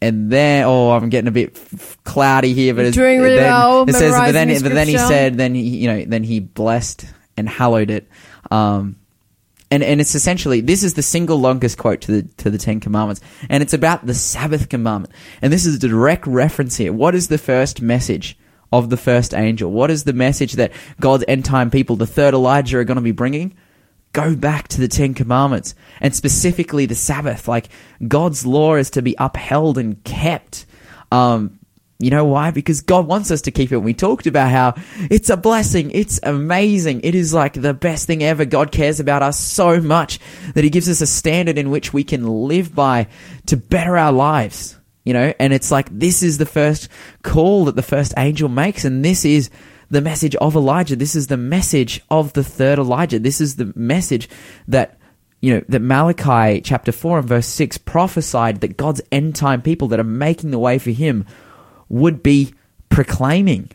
[0.01, 3.45] And then, oh, I'm getting a bit f- cloudy here, but it's, doing really then,
[3.45, 6.39] well it says, but then, but then he said, then he, you know, then he
[6.39, 7.05] blessed
[7.37, 8.07] and hallowed it.
[8.51, 8.97] Um,
[9.71, 12.79] and and it's essentially this is the single longest quote to the to the Ten
[12.79, 15.13] Commandments, and it's about the Sabbath commandment.
[15.41, 16.93] And this is a direct reference here.
[16.93, 18.37] What is the first message
[18.71, 19.71] of the first angel?
[19.71, 23.01] What is the message that God's end time people, the third Elijah, are going to
[23.01, 23.55] be bringing?
[24.15, 27.49] Go back to the Ten Commandments, and specifically the Sabbath.
[27.49, 27.67] Like
[28.07, 30.65] God's law is to be upheld and kept.
[31.11, 31.59] Um,
[31.99, 32.51] you know why?
[32.51, 33.77] Because God wants us to keep it.
[33.77, 34.75] We talked about how
[35.11, 35.91] it's a blessing.
[35.91, 37.01] It's amazing.
[37.01, 38.45] It is like the best thing ever.
[38.45, 40.19] God cares about us so much
[40.53, 43.07] that He gives us a standard in which we can live by
[43.47, 44.77] to better our lives.
[45.03, 46.87] You know, and it's like this is the first
[47.21, 49.49] call that the first angel makes, and this is
[49.89, 50.95] the message of Elijah.
[50.95, 53.19] This is the message of the third Elijah.
[53.19, 54.29] This is the message
[54.67, 54.97] that
[55.41, 59.89] you know, that Malachi chapter 4 and verse 6 prophesied that God's end time people
[59.89, 61.25] that are making the way for him
[61.87, 62.53] would be
[62.89, 63.69] proclaiming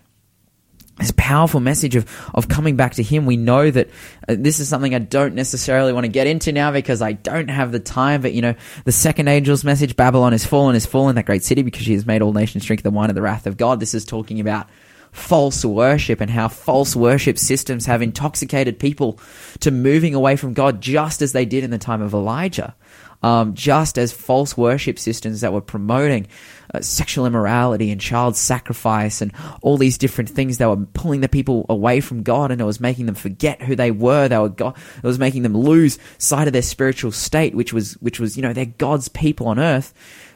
[1.01, 3.25] this powerful message of, of coming back to him.
[3.25, 3.89] We know that
[4.29, 7.49] uh, this is something I don't necessarily want to get into now because I don't
[7.49, 8.21] have the time.
[8.21, 11.63] But, you know, the second angel's message, Babylon is fallen, is fallen, that great city,
[11.63, 13.81] because she has made all nations drink the wine of the wrath of God.
[13.81, 14.69] This is talking about
[15.13, 19.19] false worship and how false worship systems have intoxicated people
[19.61, 22.75] to moving away from God just as they did in the time of Elijah.
[23.23, 26.27] Um, just as false worship systems that were promoting
[26.73, 31.29] uh, sexual immorality and child sacrifice and all these different things that were pulling the
[31.29, 34.27] people away from God and it was making them forget who they were.
[34.27, 34.75] They were God.
[34.97, 38.43] It was making them lose sight of their spiritual state, which was which was you
[38.43, 39.93] know they're God's people on earth.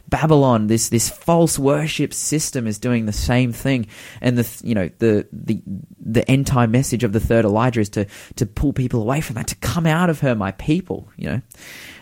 [0.08, 3.86] Babylon, this this false worship system is doing the same thing,
[4.20, 5.62] and the you know the the
[5.98, 9.34] the end time message of the third Elijah is to to pull people away from
[9.34, 11.08] that, to come out of her, my people.
[11.16, 11.42] You know,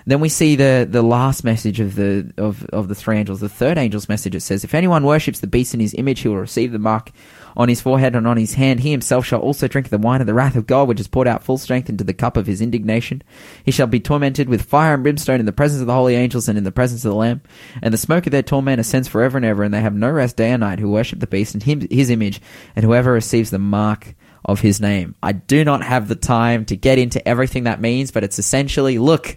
[0.07, 3.49] then we see the the last message of the of of the three angels, the
[3.49, 4.35] third angel's message.
[4.35, 7.12] It says, "If anyone worships the beast in his image, he will receive the mark
[7.57, 8.81] on his forehead and on his hand.
[8.81, 11.29] He himself shall also drink the wine of the wrath of God, which is poured
[11.29, 13.23] out full strength into the cup of his indignation.
[13.65, 16.49] He shall be tormented with fire and brimstone in the presence of the holy angels
[16.49, 17.43] and in the presence of the Lamb.
[17.83, 20.37] And the smoke of their torment ascends forever and ever, and they have no rest
[20.37, 22.41] day and night who worship the beast and him, his image,
[22.75, 25.15] and whoever receives the mark of his name.
[25.23, 28.99] I do not have the time to get into everything that means, but it's essentially
[28.99, 29.37] look,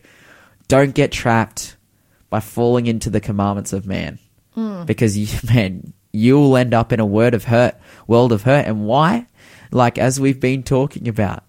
[0.68, 1.78] don't get trapped
[2.30, 4.20] by falling into the commandments of man.
[4.54, 4.86] Hmm.
[4.86, 7.76] Because you, man, you'll end up in a word of hurt,
[8.08, 8.66] world of hurt.
[8.66, 9.28] And why?
[9.72, 11.44] Like, as we've been talking about,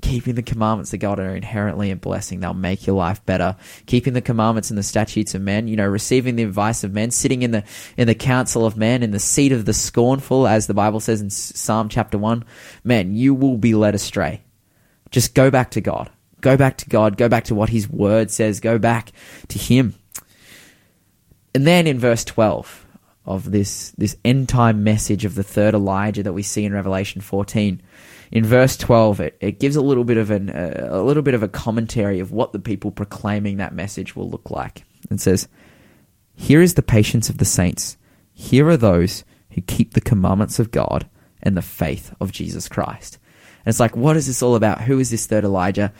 [0.00, 2.38] keeping the commandments of God are inherently a blessing.
[2.38, 3.56] They'll make your life better.
[3.86, 7.10] Keeping the commandments and the statutes of men, you know, receiving the advice of men,
[7.10, 7.64] sitting in the
[7.96, 11.20] in the council of men, in the seat of the scornful, as the Bible says
[11.20, 12.44] in Psalm chapter one.
[12.84, 14.42] Man, you will be led astray.
[15.10, 16.10] Just go back to God.
[16.40, 17.16] Go back to God.
[17.16, 18.60] Go back to what His Word says.
[18.60, 19.10] Go back
[19.48, 19.96] to Him.
[21.54, 22.86] And then in verse twelve
[23.28, 27.20] of this this end time message of the third Elijah that we see in Revelation
[27.20, 27.82] fourteen.
[28.30, 31.34] In verse 12 it, it gives a little bit of an uh, a little bit
[31.34, 34.84] of a commentary of what the people proclaiming that message will look like.
[35.10, 35.48] It says
[36.34, 37.96] here is the patience of the saints.
[38.32, 41.08] Here are those who keep the commandments of god
[41.42, 43.18] and the faith of jesus christ.
[43.64, 44.82] And it's like what is this all about?
[44.82, 45.92] Who is this third elijah?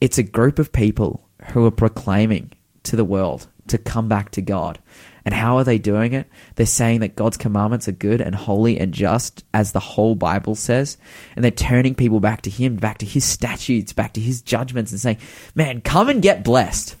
[0.00, 2.52] It's a group of people who are proclaiming
[2.84, 4.80] to the world to come back to god
[5.24, 6.26] and how are they doing it?
[6.54, 10.54] They're saying that God's commandments are good and holy and just, as the whole Bible
[10.54, 10.96] says.
[11.36, 14.92] And they're turning people back to Him, back to His statutes, back to His judgments,
[14.92, 15.18] and saying,
[15.54, 16.96] man, come and get blessed.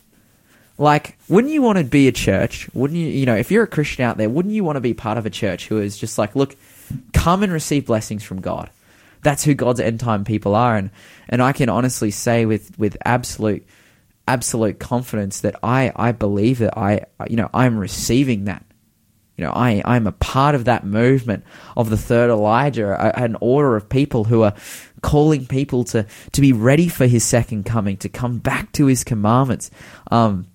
[0.78, 2.68] Like, wouldn't you want to be a church?
[2.72, 4.94] Wouldn't you, you know, if you're a Christian out there, wouldn't you want to be
[4.94, 6.56] part of a church who is just like, look,
[7.12, 8.70] come and receive blessings from God?
[9.22, 10.76] That's who God's end time people are.
[10.76, 10.90] And,
[11.28, 13.66] and I can honestly say with, with absolute
[14.30, 18.64] absolute confidence that I, I believe that I you know I'm receiving that.
[19.36, 21.44] You know I I'm a part of that movement
[21.76, 24.54] of the third Elijah an order of people who are
[25.02, 29.02] calling people to to be ready for his second coming to come back to his
[29.02, 29.70] commandments.
[30.10, 30.46] Um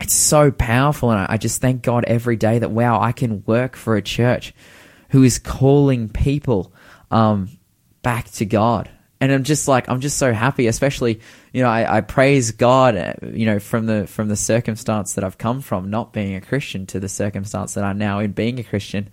[0.00, 3.44] it's so powerful and I, I just thank God every day that wow I can
[3.44, 4.54] work for a church
[5.10, 6.72] who is calling people
[7.10, 7.48] um
[8.02, 8.88] back to God
[9.24, 11.20] and I'm just like I'm just so happy especially
[11.54, 15.22] you know, I, I praise God, uh, you know, from the from the circumstance that
[15.22, 18.58] I've come from, not being a Christian, to the circumstance that I'm now in being
[18.58, 19.08] a Christian.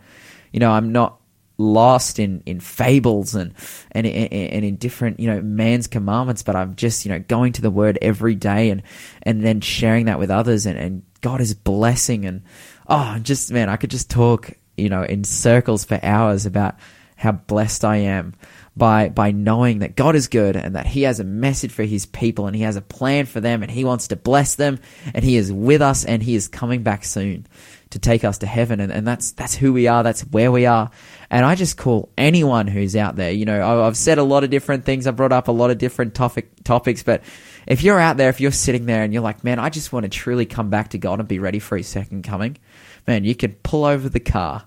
[0.52, 1.20] You know, I'm not
[1.60, 3.54] lost in, in fables and,
[3.92, 7.62] and and in different you know man's commandments, but I'm just you know going to
[7.62, 8.82] the Word every day and
[9.22, 12.42] and then sharing that with others, and, and God is blessing and
[12.88, 16.74] oh, just man, I could just talk you know in circles for hours about
[17.18, 18.34] how blessed I am
[18.76, 22.06] by by knowing that God is good and that He has a message for His
[22.06, 24.80] people and He has a plan for them and He wants to bless them
[25.14, 27.48] and He is with us and He is coming back soon
[27.90, 28.80] to take us to heaven.
[28.80, 30.04] And, and that's that's who we are.
[30.04, 30.90] That's where we are.
[31.30, 34.44] And I just call anyone who's out there you know I, I've said a lot
[34.44, 35.06] of different things.
[35.06, 37.24] I've brought up a lot of different topic topics but
[37.68, 40.04] if you're out there if you're sitting there and you're like man I just want
[40.04, 42.58] to truly come back to God and be ready for His second coming
[43.06, 44.64] man you can pull over the car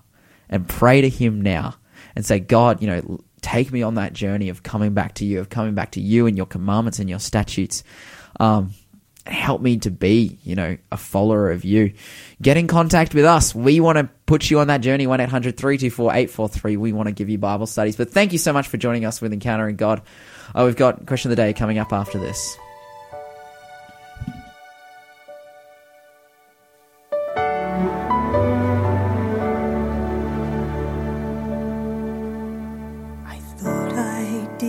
[0.47, 1.75] and pray to Him now
[2.15, 5.39] and say God you know take me on that journey of coming back to you,
[5.39, 7.83] of coming back to you and your commandments and your statutes.
[8.39, 8.71] Um,
[9.27, 11.93] help me to be, you know, a follower of you.
[12.41, 13.53] Get in contact with us.
[13.53, 15.05] We want to put you on that journey.
[15.05, 16.77] 1 800 324 843.
[16.77, 17.95] We want to give you Bible studies.
[17.95, 20.01] But thank you so much for joining us with Encountering God.
[20.53, 22.57] Uh, we've got question of the day coming up after this.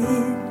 [0.03, 0.46] Did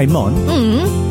[0.00, 1.09] Hey, Mon, Mm.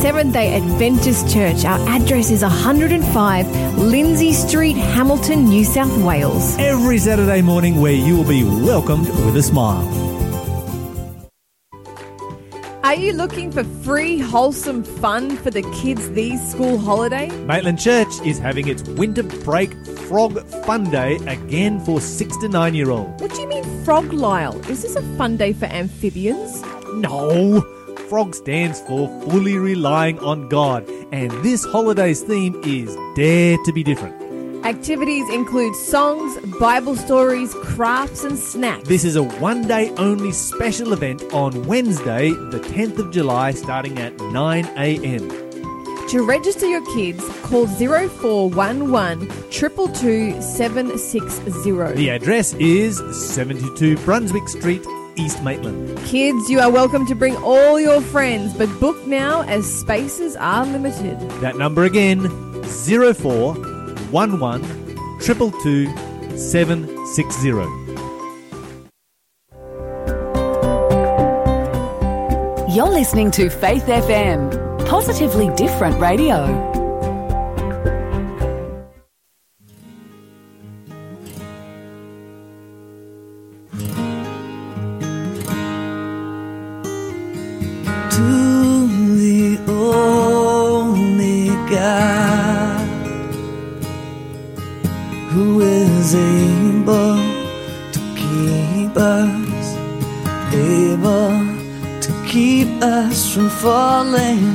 [0.00, 1.64] Seventh day Adventist Church.
[1.64, 6.56] Our address is 105 Lindsay Street, Hamilton, New South Wales.
[6.58, 9.86] Every Saturday morning, where you will be welcomed with a smile.
[12.84, 17.32] Are you looking for free, wholesome fun for the kids these school holidays?
[17.46, 19.72] Maitland Church is having its winter break
[20.08, 23.22] frog fun day again for six to nine year olds.
[23.22, 24.60] What do you mean, Frog Lyle?
[24.68, 26.60] Is this a fun day for amphibians?
[26.92, 27.64] No!
[28.12, 33.82] Frog stands for fully relying on God, and this holiday's theme is Dare to be
[33.82, 34.66] Different.
[34.66, 38.86] Activities include songs, Bible stories, crafts, and snacks.
[38.86, 43.98] This is a one day only special event on Wednesday, the 10th of July, starting
[43.98, 45.30] at 9 a.m.
[46.08, 51.94] To register your kids, call 0411 222 760.
[51.94, 54.84] The address is 72 Brunswick Street,
[55.16, 55.98] East Maitland.
[56.06, 60.66] Kids, you are welcome to bring all your friends, but book now as spaces are
[60.66, 61.18] limited.
[61.40, 62.28] That number again,
[62.64, 63.56] 04
[64.12, 64.62] 11
[65.20, 67.48] 222 760.
[72.74, 76.81] You're listening to Faith FM, positively different radio.
[104.02, 104.51] From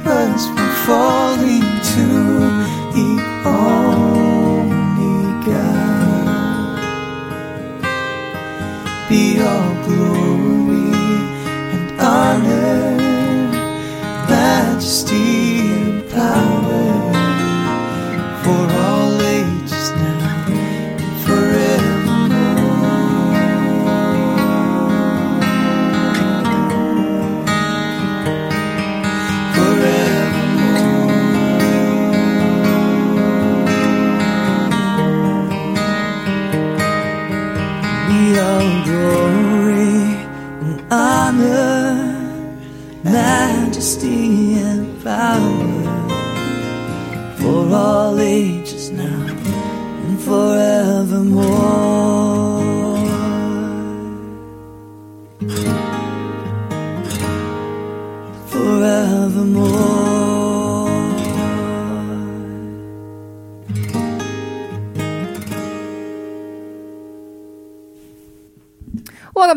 [0.00, 1.49] keep us from falling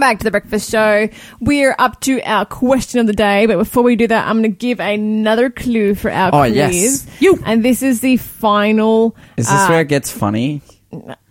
[0.04, 1.08] back to the Breakfast Show.
[1.40, 4.52] We're up to our question of the day, but before we do that, I'm going
[4.52, 6.56] to give another clue for our Oh, quiz.
[6.56, 7.08] yes.
[7.22, 7.42] You.
[7.46, 9.16] And this is the final.
[9.38, 10.62] Is this uh, where it gets funny?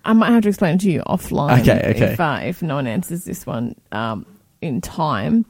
[0.07, 1.61] I might have to explain it to you offline.
[1.61, 2.13] Okay, okay.
[2.15, 4.25] If, uh, if no one answers this one um,
[4.63, 5.45] in time,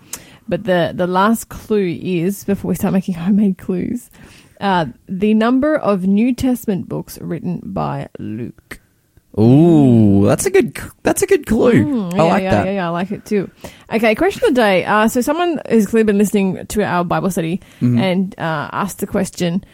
[0.49, 4.11] but the the last clue is before we start making homemade clues,
[4.61, 8.81] uh, the number of New Testament books written by Luke.
[9.41, 10.77] Ooh, that's a good.
[11.03, 11.85] That's a good clue.
[11.85, 12.67] Mm, I yeah, like yeah, that.
[12.67, 13.51] Yeah, yeah, I like it too.
[13.91, 14.85] Okay, question of the day.
[14.85, 17.99] Uh, so someone has clearly been listening to our Bible study Mm-hmm.
[17.99, 19.65] and uh, asked the question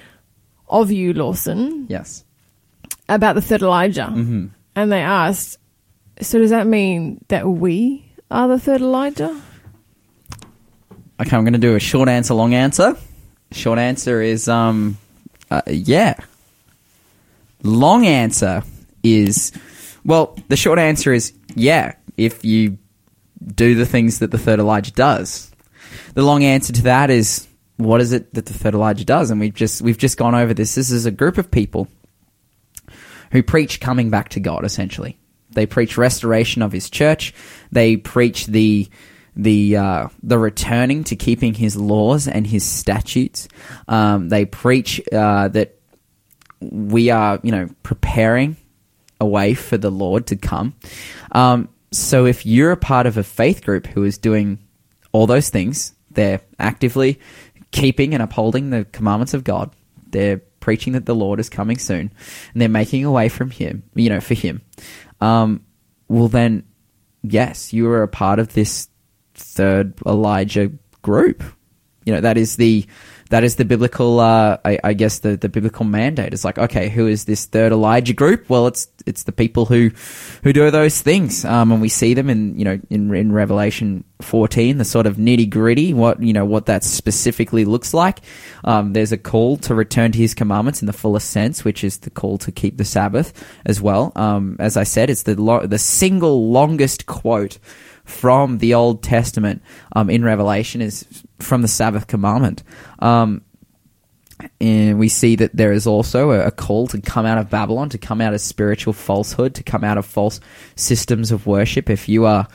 [0.68, 2.24] of you, Lawson, Yes.
[3.08, 4.46] about the third Elijah, Mm-hmm.
[4.76, 5.58] and they asked,
[6.20, 9.34] "So does that mean that we are the third Elijah?"
[11.20, 12.96] Okay, I'm going to do a short answer, long answer.
[13.50, 14.98] Short answer is um,
[15.50, 16.14] uh, yeah.
[17.64, 18.62] Long answer
[19.02, 19.52] is
[20.04, 20.38] well.
[20.48, 21.94] The short answer is yeah.
[22.16, 22.78] If you
[23.44, 25.52] do the things that the third Elijah does,
[26.14, 27.46] the long answer to that is
[27.76, 29.30] what is it that the third Elijah does?
[29.30, 30.74] And we've just we've just gone over this.
[30.74, 31.88] This is a group of people
[33.32, 34.64] who preach coming back to God.
[34.64, 35.18] Essentially,
[35.50, 37.32] they preach restoration of His church.
[37.70, 38.88] They preach the
[39.36, 43.48] the uh, the returning to keeping His laws and His statutes.
[43.86, 45.78] Um, they preach uh, that
[46.60, 48.56] we are, you know, preparing
[49.20, 50.74] a way for the Lord to come.
[51.32, 54.58] Um, so if you're a part of a faith group who is doing
[55.12, 57.20] all those things, they're actively
[57.70, 59.70] keeping and upholding the commandments of God.
[60.10, 62.12] They're preaching that the Lord is coming soon,
[62.52, 64.62] and they're making a way from Him, you know, for Him.
[65.20, 65.64] Um,
[66.08, 66.64] well, then,
[67.22, 68.88] yes, you are a part of this
[69.34, 71.42] third Elijah group.
[72.04, 72.86] You know, that is the
[73.30, 76.32] that is the biblical, uh, I, I guess the, the biblical mandate.
[76.32, 78.48] It's like, okay, who is this third Elijah group?
[78.48, 79.90] Well, it's it's the people who
[80.42, 84.04] who do those things, um, and we see them in you know in in Revelation
[84.20, 88.20] fourteen, the sort of nitty gritty, what you know what that specifically looks like.
[88.64, 91.98] Um, there's a call to return to His commandments in the fullest sense, which is
[91.98, 93.32] the call to keep the Sabbath
[93.66, 94.12] as well.
[94.16, 97.58] Um, as I said, it's the lo- the single longest quote
[98.08, 99.62] from the Old Testament
[99.94, 101.06] um, in Revelation is
[101.38, 102.62] from the Sabbath commandment.
[102.98, 103.42] Um,
[104.60, 107.88] and we see that there is also a, a call to come out of Babylon,
[107.90, 110.40] to come out of spiritual falsehood, to come out of false
[110.76, 111.90] systems of worship.
[111.90, 112.46] If you are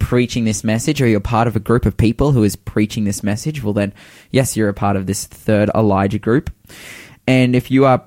[0.00, 3.22] preaching this message or you're part of a group of people who is preaching this
[3.22, 3.94] message, well, then,
[4.30, 6.50] yes, you're a part of this third Elijah group.
[7.26, 8.04] And if you are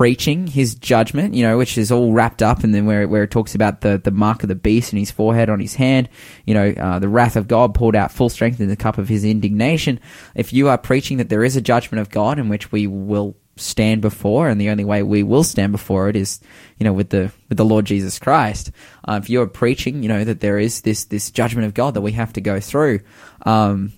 [0.00, 3.30] preaching his judgment, you know, which is all wrapped up and then where, where it
[3.30, 6.08] talks about the, the mark of the beast in his forehead on his hand,
[6.46, 9.10] you know, uh, the wrath of God poured out full strength in the cup of
[9.10, 10.00] his indignation.
[10.34, 13.36] If you are preaching that there is a judgment of God in which we will
[13.58, 16.40] stand before, and the only way we will stand before it is,
[16.78, 18.70] you know, with the with the Lord Jesus Christ.
[19.06, 22.00] Uh, if you're preaching, you know, that there is this this judgment of God that
[22.00, 23.00] we have to go through,
[23.44, 23.92] um,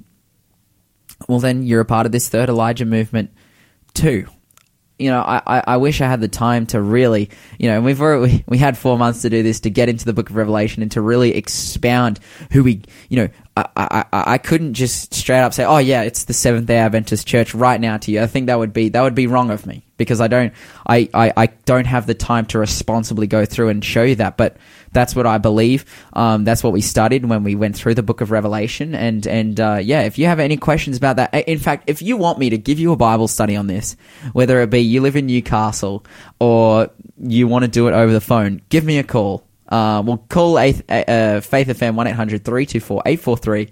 [1.28, 3.30] well, then you're a part of this third Elijah movement
[3.94, 4.26] too
[5.02, 8.44] you know, I, I, wish I had the time to really, you know, we've already,
[8.46, 10.92] we had four months to do this to get into the book of Revelation and
[10.92, 12.20] to really expound
[12.52, 16.24] who we, you know, I, I, I couldn't just straight up say, oh yeah, it's
[16.24, 18.22] the Seventh Day Adventist Church right now to you.
[18.22, 20.54] I think that would be that would be wrong of me because I don't
[20.86, 24.38] I, I, I don't have the time to responsibly go through and show you that.
[24.38, 24.56] But
[24.92, 25.84] that's what I believe.
[26.12, 28.94] Um, that's what we studied when we went through the Book of Revelation.
[28.94, 32.16] And and uh, yeah, if you have any questions about that, in fact, if you
[32.16, 33.96] want me to give you a Bible study on this,
[34.32, 36.04] whether it be you live in Newcastle
[36.38, 39.44] or you want to do it over the phone, give me a call.
[39.68, 43.70] Uh, well, call a, uh, Faith FM 1 800 324 843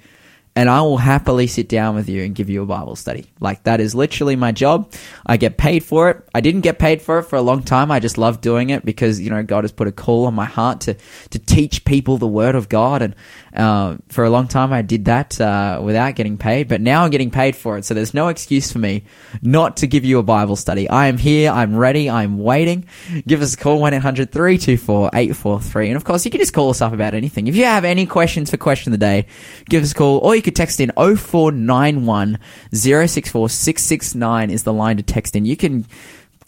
[0.57, 3.27] and I will happily sit down with you and give you a Bible study.
[3.39, 4.93] Like that is literally my job.
[5.25, 6.29] I get paid for it.
[6.35, 7.91] I didn't get paid for it for a long time.
[7.91, 10.45] I just love doing it because you know God has put a call on my
[10.45, 10.95] heart to
[11.31, 13.15] to teach people the Word of God, and
[13.55, 16.69] uh, for a long time I did that uh, without getting paid.
[16.69, 19.05] But now I'm getting paid for it, so there's no excuse for me
[19.43, 20.89] not to give you a Bible study.
[20.89, 21.51] I am here.
[21.51, 22.09] I'm ready.
[22.09, 22.87] I'm waiting.
[23.27, 25.89] Give us a call 1 800 324 843.
[25.89, 27.47] and of course you can just call us up about anything.
[27.47, 29.27] If you have any questions for question of the day,
[29.69, 32.39] give us a call or you could text in 0491
[32.73, 35.45] 064 669 is the line to text in.
[35.45, 35.87] You can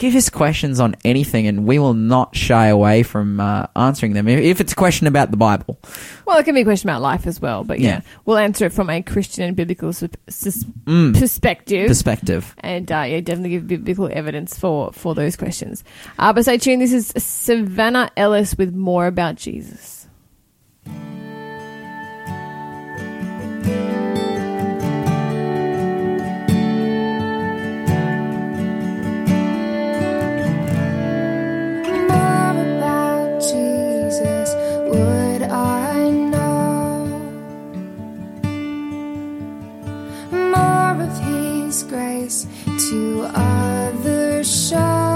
[0.02, 4.26] give us questions on anything and we will not shy away from uh, answering them
[4.26, 5.78] if- it's a question about the Bible.
[6.26, 8.00] Well, it can be a question about life as well, but yeah, Yeah.
[8.24, 11.16] we'll answer it from a Christian and biblical sus- Mm.
[11.16, 11.86] perspective.
[11.86, 12.52] Perspective.
[12.58, 15.84] and uh, yeah, definitely give biblical evidence for for those questions.
[16.18, 16.82] Uh, but stay tuned.
[16.82, 20.08] This is Savannah Ellis with more about Jesus.
[42.90, 45.11] To other show.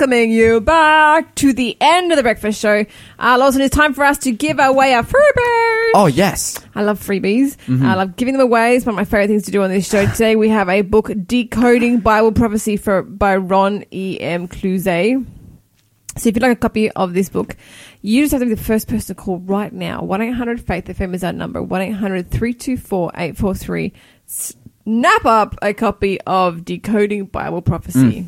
[0.00, 2.86] Welcoming you back to the end of the breakfast show.
[3.18, 5.90] Uh, Lawson, it's time for us to give away a freebie.
[5.94, 6.58] Oh yes.
[6.74, 7.58] I love freebies.
[7.84, 8.76] I love giving them away.
[8.76, 10.06] It's one of my favorite things to do on this show.
[10.06, 14.18] Today we have a book, Decoding Bible Prophecy for by Ron E.
[14.18, 14.48] M.
[14.48, 15.22] Clouzet.
[16.16, 17.54] So if you'd like a copy of this book,
[18.00, 20.00] you just have to be the first person to call right now.
[20.00, 21.60] 1-800-FAITH-FM is our number.
[21.60, 23.92] 1-800-324-843.
[24.24, 28.26] Snap up a copy of Decoding Bible Prophecy.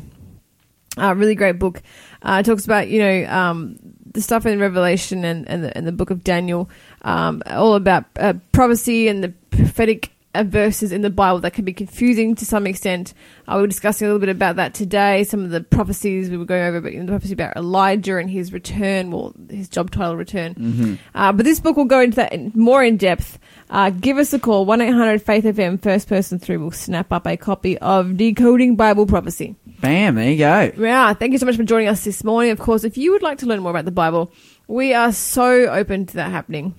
[0.97, 1.81] Uh, really great book.
[2.21, 3.77] Uh, it talks about, you know, um,
[4.13, 6.69] the stuff in Revelation and, and, the, and the book of Daniel,
[7.01, 11.73] um, all about uh, prophecy and the prophetic verses in the Bible that can be
[11.73, 13.13] confusing to some extent.
[13.47, 15.23] Uh, we were discussing a little bit about that today.
[15.23, 18.51] Some of the prophecies we were going over, but the prophecy about Elijah and his
[18.51, 20.99] return, well, his job title return.
[21.13, 23.37] Uh, but this book will go into that in, more in depth.
[23.69, 26.59] Uh, give us a call, 1 800 Faith FM, first person through.
[26.59, 29.55] We'll snap up a copy of Decoding Bible Prophecy.
[29.81, 30.15] Bam.
[30.15, 30.71] There you go.
[30.77, 32.51] Yeah, thank you so much for joining us this morning.
[32.51, 34.31] Of course, if you would like to learn more about the Bible,
[34.67, 36.75] we are so open to that happening.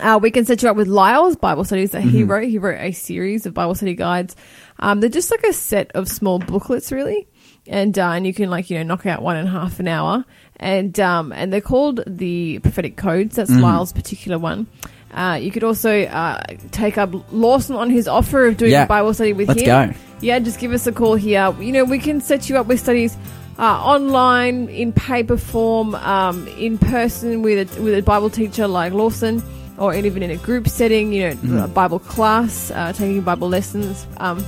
[0.00, 2.48] Uh, we can set you up with Lyle's Bible studies that he wrote.
[2.48, 4.34] He wrote a series of Bible study guides.
[4.78, 7.28] Um, they're just like a set of small booklets, really,
[7.66, 9.88] and uh, and you can like you know knock out one and a half an
[9.88, 10.24] hour,
[10.56, 13.36] and um, and they're called the prophetic codes.
[13.36, 14.66] That's Lyle's particular one.
[15.12, 18.84] Uh, you could also uh, take up Lawson on his offer of doing Yeah.
[18.84, 19.66] a Bible study with Let's him.
[19.90, 19.94] go.
[20.22, 21.54] Yeah, just give us a call here.
[21.60, 23.14] You know, we can set you up with studies
[23.58, 28.94] uh, online, in paper form, um, in person with a, with a Bible teacher like
[28.94, 29.42] Lawson,
[29.82, 31.12] or even in a group setting.
[31.12, 34.06] You know, a Bible class, uh, taking Bible lessons.
[34.18, 34.44] Um,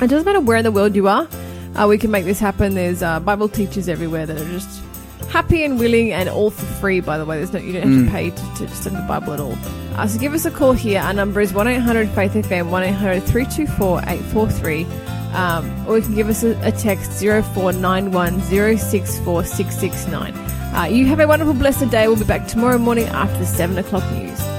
[0.00, 1.28] it doesn't matter where in the world you are.
[1.76, 2.74] Uh, we can make this happen.
[2.74, 4.80] There's uh, Bible teachers everywhere that are just
[5.28, 7.00] happy and willing, and all for free.
[7.00, 9.34] By the way, there's no you don't have to pay to, to study the Bible
[9.34, 9.56] at all.
[9.96, 11.00] Uh, so give us a call here.
[11.00, 14.86] Our number is one eight hundred Faith FM one 843
[15.34, 18.40] um, or you can give us a, a text 0491
[18.78, 20.32] 064 669.
[20.74, 22.08] Uh, you have a wonderful, blessed day.
[22.08, 24.53] We'll be back tomorrow morning after the 7 o'clock news.